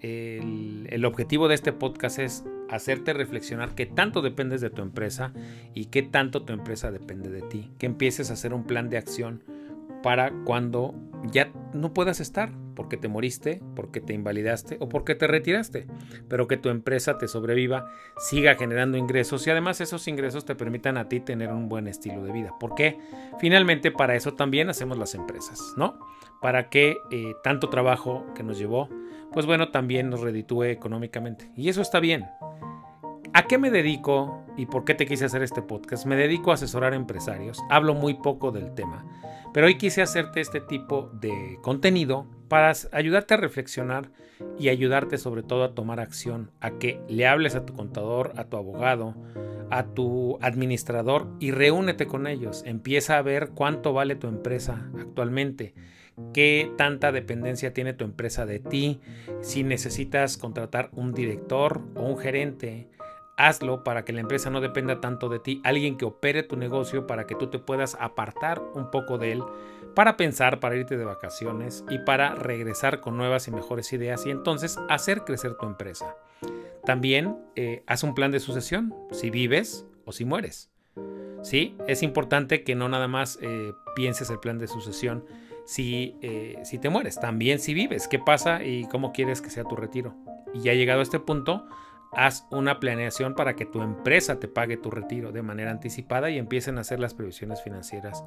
El 0.00 1.04
objetivo 1.04 1.46
de 1.46 1.54
este 1.54 1.72
podcast 1.72 2.18
es 2.18 2.44
hacerte 2.72 3.12
reflexionar 3.12 3.74
qué 3.74 3.86
tanto 3.86 4.22
dependes 4.22 4.60
de 4.60 4.70
tu 4.70 4.82
empresa 4.82 5.32
y 5.74 5.86
qué 5.86 6.02
tanto 6.02 6.42
tu 6.42 6.52
empresa 6.52 6.90
depende 6.90 7.30
de 7.30 7.42
ti. 7.42 7.70
Que 7.78 7.86
empieces 7.86 8.30
a 8.30 8.34
hacer 8.34 8.54
un 8.54 8.64
plan 8.64 8.88
de 8.88 8.98
acción 8.98 9.44
para 10.02 10.32
cuando 10.44 10.94
ya 11.30 11.52
no 11.72 11.94
puedas 11.94 12.18
estar, 12.18 12.50
porque 12.74 12.96
te 12.96 13.08
moriste, 13.08 13.60
porque 13.76 14.00
te 14.00 14.14
invalidaste 14.14 14.78
o 14.80 14.88
porque 14.88 15.14
te 15.14 15.26
retiraste, 15.26 15.86
pero 16.28 16.48
que 16.48 16.56
tu 16.56 16.70
empresa 16.70 17.18
te 17.18 17.28
sobreviva, 17.28 17.90
siga 18.16 18.54
generando 18.56 18.96
ingresos 18.96 19.46
y 19.46 19.50
además 19.50 19.80
esos 19.80 20.08
ingresos 20.08 20.44
te 20.44 20.54
permitan 20.54 20.96
a 20.96 21.08
ti 21.08 21.20
tener 21.20 21.50
un 21.50 21.68
buen 21.68 21.86
estilo 21.86 22.24
de 22.24 22.32
vida. 22.32 22.54
Porque 22.58 22.98
finalmente 23.38 23.90
para 23.90 24.16
eso 24.16 24.34
también 24.34 24.70
hacemos 24.70 24.98
las 24.98 25.14
empresas, 25.14 25.74
¿no? 25.76 25.98
Para 26.40 26.70
que 26.70 26.96
eh, 27.10 27.34
tanto 27.44 27.68
trabajo 27.68 28.26
que 28.34 28.42
nos 28.42 28.58
llevó, 28.58 28.88
pues 29.32 29.46
bueno, 29.46 29.70
también 29.70 30.10
nos 30.10 30.20
reditúe 30.20 30.64
económicamente. 30.64 31.50
Y 31.56 31.68
eso 31.68 31.82
está 31.82 32.00
bien. 32.00 32.26
¿A 33.34 33.46
qué 33.46 33.56
me 33.56 33.70
dedico 33.70 34.44
y 34.56 34.66
por 34.66 34.84
qué 34.84 34.94
te 34.94 35.06
quise 35.06 35.24
hacer 35.24 35.42
este 35.42 35.62
podcast? 35.62 36.04
Me 36.04 36.16
dedico 36.16 36.50
a 36.50 36.54
asesorar 36.54 36.92
empresarios. 36.92 37.58
Hablo 37.70 37.94
muy 37.94 38.14
poco 38.14 38.52
del 38.52 38.74
tema, 38.74 39.06
pero 39.54 39.66
hoy 39.66 39.78
quise 39.78 40.02
hacerte 40.02 40.40
este 40.40 40.60
tipo 40.60 41.10
de 41.14 41.58
contenido 41.62 42.26
para 42.48 42.72
ayudarte 42.92 43.34
a 43.34 43.38
reflexionar 43.38 44.10
y 44.58 44.68
ayudarte 44.68 45.16
sobre 45.16 45.42
todo 45.42 45.64
a 45.64 45.74
tomar 45.74 45.98
acción, 45.98 46.50
a 46.60 46.72
que 46.72 47.00
le 47.08 47.26
hables 47.26 47.54
a 47.54 47.64
tu 47.64 47.72
contador, 47.74 48.34
a 48.36 48.44
tu 48.44 48.58
abogado, 48.58 49.14
a 49.70 49.84
tu 49.84 50.38
administrador 50.42 51.28
y 51.40 51.52
reúnete 51.52 52.06
con 52.06 52.26
ellos. 52.26 52.62
Empieza 52.66 53.16
a 53.16 53.22
ver 53.22 53.52
cuánto 53.54 53.94
vale 53.94 54.14
tu 54.14 54.26
empresa 54.26 54.90
actualmente 54.98 55.72
qué 56.32 56.72
tanta 56.76 57.12
dependencia 57.12 57.72
tiene 57.72 57.92
tu 57.92 58.04
empresa 58.04 58.46
de 58.46 58.58
ti, 58.58 59.00
si 59.40 59.62
necesitas 59.62 60.36
contratar 60.36 60.90
un 60.92 61.12
director 61.12 61.82
o 61.94 62.02
un 62.02 62.18
gerente, 62.18 62.88
hazlo 63.36 63.82
para 63.82 64.04
que 64.04 64.12
la 64.12 64.20
empresa 64.20 64.50
no 64.50 64.60
dependa 64.60 65.00
tanto 65.00 65.28
de 65.28 65.38
ti, 65.38 65.60
alguien 65.64 65.96
que 65.96 66.04
opere 66.04 66.42
tu 66.42 66.56
negocio 66.56 67.06
para 67.06 67.26
que 67.26 67.34
tú 67.34 67.48
te 67.48 67.58
puedas 67.58 67.96
apartar 68.00 68.62
un 68.74 68.90
poco 68.90 69.18
de 69.18 69.32
él 69.32 69.42
para 69.94 70.16
pensar, 70.16 70.60
para 70.60 70.76
irte 70.76 70.96
de 70.96 71.04
vacaciones 71.04 71.84
y 71.90 71.98
para 71.98 72.34
regresar 72.34 73.00
con 73.00 73.16
nuevas 73.16 73.48
y 73.48 73.50
mejores 73.50 73.92
ideas 73.92 74.24
y 74.26 74.30
entonces 74.30 74.78
hacer 74.88 75.24
crecer 75.24 75.54
tu 75.56 75.66
empresa. 75.66 76.16
También 76.84 77.36
eh, 77.56 77.82
haz 77.86 78.02
un 78.02 78.14
plan 78.14 78.30
de 78.30 78.40
sucesión, 78.40 78.94
si 79.12 79.30
vives 79.30 79.86
o 80.04 80.12
si 80.12 80.24
mueres. 80.24 80.70
¿Sí? 81.42 81.76
Es 81.88 82.02
importante 82.02 82.62
que 82.62 82.74
no 82.74 82.88
nada 82.88 83.08
más 83.08 83.38
eh, 83.42 83.72
pienses 83.96 84.30
el 84.30 84.38
plan 84.38 84.58
de 84.58 84.68
sucesión 84.68 85.24
si, 85.64 86.16
eh, 86.22 86.58
si 86.64 86.78
te 86.78 86.88
mueres, 86.88 87.18
también 87.20 87.58
si 87.58 87.74
vives, 87.74 88.08
qué 88.08 88.18
pasa 88.18 88.64
y 88.64 88.84
cómo 88.86 89.12
quieres 89.12 89.40
que 89.40 89.50
sea 89.50 89.64
tu 89.64 89.76
retiro. 89.76 90.14
Y 90.54 90.60
ya 90.60 90.74
llegado 90.74 91.00
a 91.00 91.02
este 91.02 91.20
punto, 91.20 91.66
haz 92.12 92.46
una 92.50 92.78
planeación 92.78 93.34
para 93.34 93.56
que 93.56 93.64
tu 93.64 93.80
empresa 93.80 94.38
te 94.38 94.48
pague 94.48 94.76
tu 94.76 94.90
retiro 94.90 95.32
de 95.32 95.42
manera 95.42 95.70
anticipada 95.70 96.30
y 96.30 96.38
empiecen 96.38 96.78
a 96.78 96.82
hacer 96.82 97.00
las 97.00 97.14
previsiones 97.14 97.62
financieras 97.62 98.24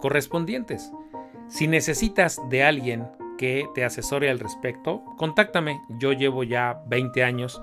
correspondientes. 0.00 0.90
Si 1.48 1.66
necesitas 1.66 2.40
de 2.48 2.64
alguien 2.64 3.08
que 3.36 3.66
te 3.74 3.84
asesore 3.84 4.30
al 4.30 4.40
respecto, 4.40 5.04
contáctame. 5.16 5.80
Yo 6.00 6.12
llevo 6.12 6.42
ya 6.42 6.82
20 6.88 7.22
años 7.22 7.62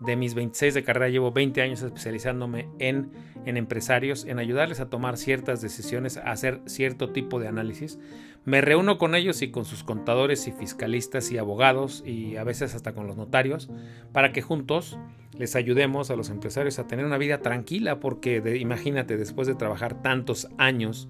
de 0.00 0.16
mis 0.16 0.34
26 0.34 0.74
de 0.74 0.84
carrera 0.84 1.08
llevo 1.08 1.32
20 1.32 1.62
años 1.62 1.82
especializándome 1.82 2.68
en, 2.78 3.12
en, 3.44 3.56
empresarios, 3.56 4.26
en 4.26 4.38
ayudarles 4.38 4.80
a 4.80 4.90
tomar 4.90 5.16
ciertas 5.16 5.62
decisiones, 5.62 6.18
a 6.18 6.30
hacer 6.32 6.60
cierto 6.66 7.12
tipo 7.12 7.40
de 7.40 7.48
análisis. 7.48 7.98
Me 8.46 8.60
reúno 8.60 8.96
con 8.96 9.14
ellos 9.14 9.42
y 9.42 9.50
con 9.50 9.64
sus 9.64 9.84
contadores 9.84 10.46
y 10.46 10.52
fiscalistas 10.52 11.30
y 11.32 11.36
abogados 11.36 12.02
y 12.06 12.36
a 12.36 12.44
veces 12.44 12.74
hasta 12.74 12.94
con 12.94 13.06
los 13.06 13.16
notarios 13.16 13.68
para 14.12 14.32
que 14.32 14.40
juntos 14.40 14.98
les 15.36 15.56
ayudemos 15.56 16.10
a 16.10 16.16
los 16.16 16.30
empresarios 16.30 16.78
a 16.78 16.86
tener 16.86 17.04
una 17.04 17.18
vida 17.18 17.42
tranquila 17.42 18.00
porque 18.00 18.56
imagínate 18.58 19.16
después 19.18 19.46
de 19.48 19.56
trabajar 19.56 20.00
tantos 20.00 20.48
años 20.56 21.08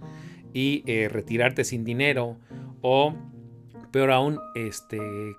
y 0.52 0.82
eh, 0.86 1.08
retirarte 1.08 1.62
sin 1.62 1.84
dinero 1.84 2.38
o 2.80 3.14
Peor 3.96 4.10
aún, 4.10 4.40
este, 4.54 4.98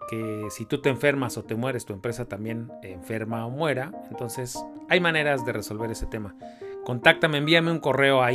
que 0.10 0.48
si 0.50 0.66
tú 0.66 0.82
te 0.82 0.90
enfermas 0.90 1.38
o 1.38 1.44
te 1.44 1.54
mueres, 1.54 1.86
tu 1.86 1.94
empresa 1.94 2.26
también 2.26 2.72
enferma 2.82 3.46
o 3.46 3.52
muera. 3.52 3.92
Entonces, 4.10 4.58
hay 4.90 5.00
maneras 5.00 5.46
de 5.46 5.54
resolver 5.54 5.92
ese 5.92 6.08
tema. 6.08 6.36
Contáctame, 6.84 7.38
envíame 7.38 7.70
un 7.70 7.78
correo 7.78 8.24
a 8.24 8.32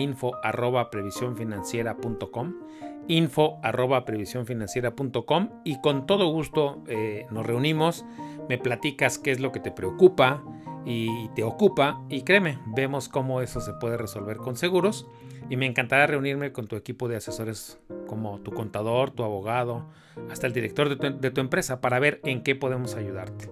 info 3.08 3.58
arroba 3.62 4.04
arroba 4.04 5.50
y 5.64 5.80
con 5.80 6.06
todo 6.06 6.32
gusto 6.32 6.82
eh, 6.88 7.26
nos 7.30 7.46
reunimos, 7.46 8.04
me 8.48 8.58
platicas 8.58 9.18
qué 9.18 9.30
es 9.30 9.40
lo 9.40 9.52
que 9.52 9.60
te 9.60 9.70
preocupa 9.70 10.42
y 10.84 11.28
te 11.30 11.44
ocupa 11.44 12.02
y 12.08 12.22
créeme, 12.22 12.58
vemos 12.66 13.08
cómo 13.08 13.40
eso 13.40 13.60
se 13.60 13.72
puede 13.74 13.96
resolver 13.96 14.38
con 14.38 14.56
seguros 14.56 15.06
y 15.48 15.56
me 15.56 15.66
encantará 15.66 16.06
reunirme 16.06 16.52
con 16.52 16.66
tu 16.66 16.76
equipo 16.76 17.08
de 17.08 17.16
asesores 17.16 17.78
como 18.06 18.40
tu 18.40 18.52
contador, 18.52 19.10
tu 19.10 19.24
abogado, 19.24 19.86
hasta 20.30 20.46
el 20.46 20.52
director 20.52 20.98
de 20.98 21.30
tu 21.30 21.40
empresa 21.40 21.80
para 21.80 21.98
ver 21.98 22.20
en 22.24 22.42
qué 22.42 22.54
podemos 22.54 22.94
ayudarte. 22.94 23.50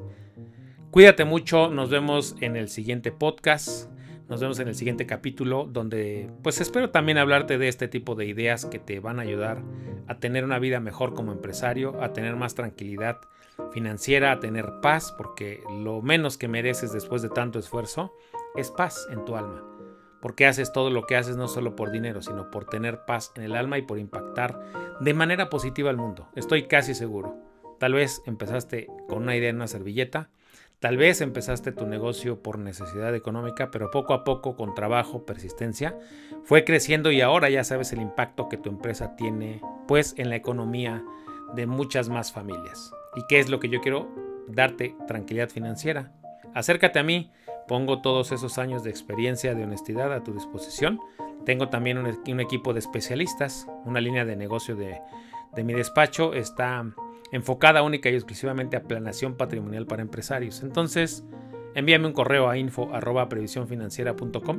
Cuídate 0.91 1.25
mucho, 1.25 1.71
nos 1.71 1.89
vemos 1.89 2.35
en 2.41 2.57
el 2.57 2.69
siguiente 2.69 3.13
podcast. 3.13 3.89
Nos 4.31 4.41
vemos 4.41 4.61
en 4.61 4.69
el 4.69 4.77
siguiente 4.77 5.07
capítulo 5.07 5.69
donde 5.69 6.31
pues 6.45 6.61
espero 6.61 6.91
también 6.91 7.19
hablarte 7.19 7.59
de 7.59 7.67
este 7.67 7.89
tipo 7.89 8.15
de 8.15 8.27
ideas 8.27 8.65
que 8.65 8.79
te 8.79 9.01
van 9.01 9.19
a 9.19 9.23
ayudar 9.23 9.61
a 10.07 10.21
tener 10.21 10.45
una 10.45 10.61
vida 10.61 10.79
mejor 10.79 11.15
como 11.15 11.33
empresario, 11.33 12.01
a 12.01 12.13
tener 12.13 12.37
más 12.37 12.55
tranquilidad 12.55 13.19
financiera, 13.73 14.31
a 14.31 14.39
tener 14.39 14.67
paz, 14.83 15.13
porque 15.19 15.65
lo 15.83 16.01
menos 16.01 16.39
que 16.39 16.47
mereces 16.47 16.93
después 16.93 17.23
de 17.23 17.29
tanto 17.29 17.59
esfuerzo 17.59 18.15
es 18.55 18.71
paz 18.71 19.09
en 19.11 19.25
tu 19.25 19.35
alma. 19.35 19.65
Porque 20.23 20.47
haces 20.47 20.73
todo 20.73 20.91
lo 20.91 21.07
que 21.07 21.17
haces 21.17 21.37
no 21.37 21.49
solo 21.49 21.75
por 21.75 21.91
dinero, 21.91 22.23
sino 22.23 22.53
por 22.53 22.67
tener 22.67 23.05
paz 23.07 23.33
en 23.35 23.43
el 23.43 23.57
alma 23.57 23.79
y 23.79 23.83
por 23.83 23.99
impactar 23.99 24.61
de 25.01 25.13
manera 25.13 25.51
positiva 25.51 25.91
al 25.91 25.97
mundo. 25.97 26.29
Estoy 26.37 26.69
casi 26.69 26.95
seguro. 26.95 27.37
Tal 27.81 27.95
vez 27.95 28.23
empezaste 28.27 28.87
con 29.09 29.25
una 29.25 29.35
idea 29.35 29.51
en 29.51 29.57
una 29.57 29.67
servilleta, 29.67 30.31
Tal 30.81 30.97
vez 30.97 31.21
empezaste 31.21 31.73
tu 31.73 31.87
negocio 31.87 32.43
por 32.43 32.59
necesidad 32.59 33.15
económica, 33.15 33.71
pero 33.71 33.91
poco 33.91 34.15
a 34.15 34.25
poco, 34.25 34.57
con 34.57 34.75
trabajo, 34.75 35.27
persistencia, 35.27 35.99
fue 36.43 36.65
creciendo 36.65 37.11
y 37.11 37.21
ahora 37.21 37.51
ya 37.51 37.65
sabes 37.65 37.93
el 37.93 38.01
impacto 38.01 38.49
que 38.49 38.57
tu 38.57 38.71
empresa 38.71 39.15
tiene 39.15 39.61
pues 39.87 40.15
en 40.17 40.31
la 40.31 40.37
economía 40.37 41.05
de 41.55 41.67
muchas 41.67 42.09
más 42.09 42.33
familias. 42.33 42.93
¿Y 43.15 43.21
qué 43.29 43.41
es 43.41 43.51
lo 43.51 43.61
que 43.61 43.69
yo 43.69 43.83
quiero? 43.83 44.09
Darte 44.49 44.97
tranquilidad 45.07 45.51
financiera. 45.51 46.13
Acércate 46.55 46.99
a 46.99 47.03
mí, 47.03 47.31
pongo 47.69 48.01
todos 48.01 48.33
esos 48.33 48.57
años 48.57 48.83
de 48.83 48.89
experiencia, 48.89 49.55
de 49.55 49.65
honestidad 49.65 50.11
a 50.15 50.25
tu 50.25 50.33
disposición. 50.33 50.99
Tengo 51.45 51.69
también 51.69 51.99
un, 51.99 52.41
equipo 52.41 52.73
de 52.73 52.79
especialistas, 52.79 53.67
una 53.85 54.01
línea 54.01 54.25
de 54.25 54.35
negocio 54.35 54.77
de, 54.77 54.99
de 55.55 55.63
mi 55.63 55.75
despacho 55.75 56.33
está 56.33 56.87
enfocada 57.33 57.83
única 57.83 58.11
y 58.11 58.15
exclusivamente 58.15 58.77
a 58.77 58.83
planación 58.83 59.37
patrimonial 59.37 59.87
para 59.87 60.03
empresarios. 60.03 60.63
Entonces, 60.63 61.25
envíame 61.75 62.07
un 62.07 62.13
correo 62.13 62.49
a 62.49 62.59
info 62.59 62.91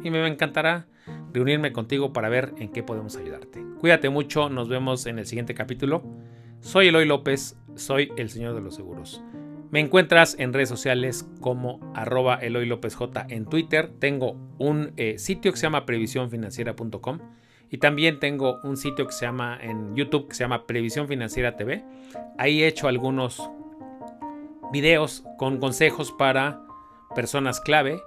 y 0.03 0.09
me 0.09 0.27
encantará 0.27 0.87
reunirme 1.33 1.71
contigo 1.71 2.13
para 2.13 2.29
ver 2.29 2.53
en 2.57 2.69
qué 2.69 2.83
podemos 2.83 3.15
ayudarte. 3.17 3.63
Cuídate 3.79 4.09
mucho, 4.09 4.49
nos 4.49 4.69
vemos 4.69 5.05
en 5.05 5.19
el 5.19 5.25
siguiente 5.25 5.53
capítulo. 5.53 6.03
Soy 6.59 6.89
Eloy 6.89 7.05
López, 7.05 7.57
soy 7.75 8.11
el 8.17 8.29
señor 8.29 8.53
de 8.53 8.61
los 8.61 8.75
seguros. 8.75 9.23
Me 9.71 9.79
encuentras 9.79 10.35
en 10.37 10.51
redes 10.51 10.67
sociales 10.67 11.27
como 11.39 11.79
arroba 11.95 12.35
Eloy 12.35 12.65
López 12.65 12.93
J 12.95 13.25
en 13.29 13.45
Twitter. 13.45 13.89
Tengo 13.99 14.35
un 14.59 14.91
eh, 14.97 15.17
sitio 15.17 15.51
que 15.51 15.57
se 15.57 15.63
llama 15.63 15.85
previsiónfinanciera.com 15.85 17.19
y 17.71 17.77
también 17.77 18.19
tengo 18.19 18.59
un 18.63 18.75
sitio 18.75 19.07
que 19.07 19.13
se 19.13 19.25
llama 19.25 19.57
en 19.61 19.95
YouTube 19.95 20.27
que 20.27 20.35
se 20.35 20.43
llama 20.43 20.67
Previsión 20.67 21.07
Financiera 21.07 21.55
TV. 21.55 21.83
Ahí 22.37 22.61
he 22.61 22.67
hecho 22.67 22.89
algunos 22.89 23.49
videos 24.73 25.23
con 25.37 25.57
consejos 25.57 26.11
para 26.11 26.61
personas 27.15 27.61
clave, 27.61 28.01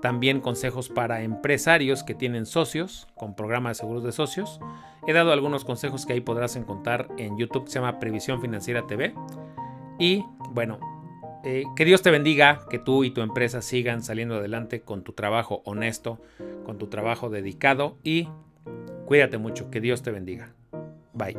también 0.00 0.40
consejos 0.40 0.88
para 0.88 1.22
empresarios 1.22 2.04
que 2.04 2.14
tienen 2.14 2.46
socios 2.46 3.08
con 3.16 3.34
programa 3.34 3.70
de 3.70 3.74
seguros 3.74 4.04
de 4.04 4.12
socios. 4.12 4.60
He 5.06 5.12
dado 5.12 5.32
algunos 5.32 5.64
consejos 5.64 6.06
que 6.06 6.12
ahí 6.12 6.20
podrás 6.20 6.54
encontrar 6.54 7.08
en 7.18 7.36
YouTube 7.36 7.64
que 7.64 7.70
se 7.72 7.80
llama 7.80 7.98
Previsión 7.98 8.40
Financiera 8.40 8.86
TV. 8.86 9.14
Y 9.98 10.24
bueno, 10.50 10.78
eh, 11.44 11.64
que 11.74 11.84
Dios 11.84 12.02
te 12.02 12.12
bendiga, 12.12 12.60
que 12.70 12.78
tú 12.78 13.02
y 13.02 13.10
tu 13.10 13.20
empresa 13.20 13.62
sigan 13.62 14.04
saliendo 14.04 14.36
adelante 14.36 14.82
con 14.82 15.02
tu 15.02 15.12
trabajo 15.12 15.60
honesto, 15.64 16.20
con 16.64 16.78
tu 16.78 16.86
trabajo 16.86 17.30
dedicado 17.30 17.98
y 18.04 18.28
Cuídate 19.06 19.38
mucho, 19.38 19.70
que 19.70 19.80
Dios 19.80 20.02
te 20.02 20.10
bendiga. 20.10 20.52
Bye. 21.12 21.36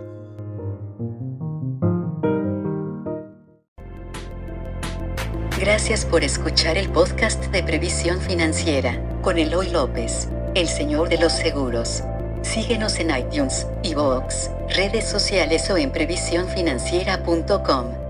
Gracias 5.60 6.06
por 6.06 6.23
escuchar 6.26 6.78
el 6.78 6.89
podcast 6.89 7.45
de 7.52 7.63
Previsión 7.63 8.19
Financiera 8.19 9.02
con 9.21 9.38
Eloy 9.38 9.69
López, 9.69 10.28
el 10.56 10.67
señor 10.67 11.08
de 11.08 11.17
los 11.17 11.32
seguros. 11.32 12.04
Síguenos 12.41 12.99
en 12.99 13.17
iTunes, 13.17 13.65
iVoox, 13.84 14.49
redes 14.76 15.06
sociales 15.06 15.69
o 15.69 15.78
en 15.78 15.89
previsiónfinanciera.com. 15.91 18.03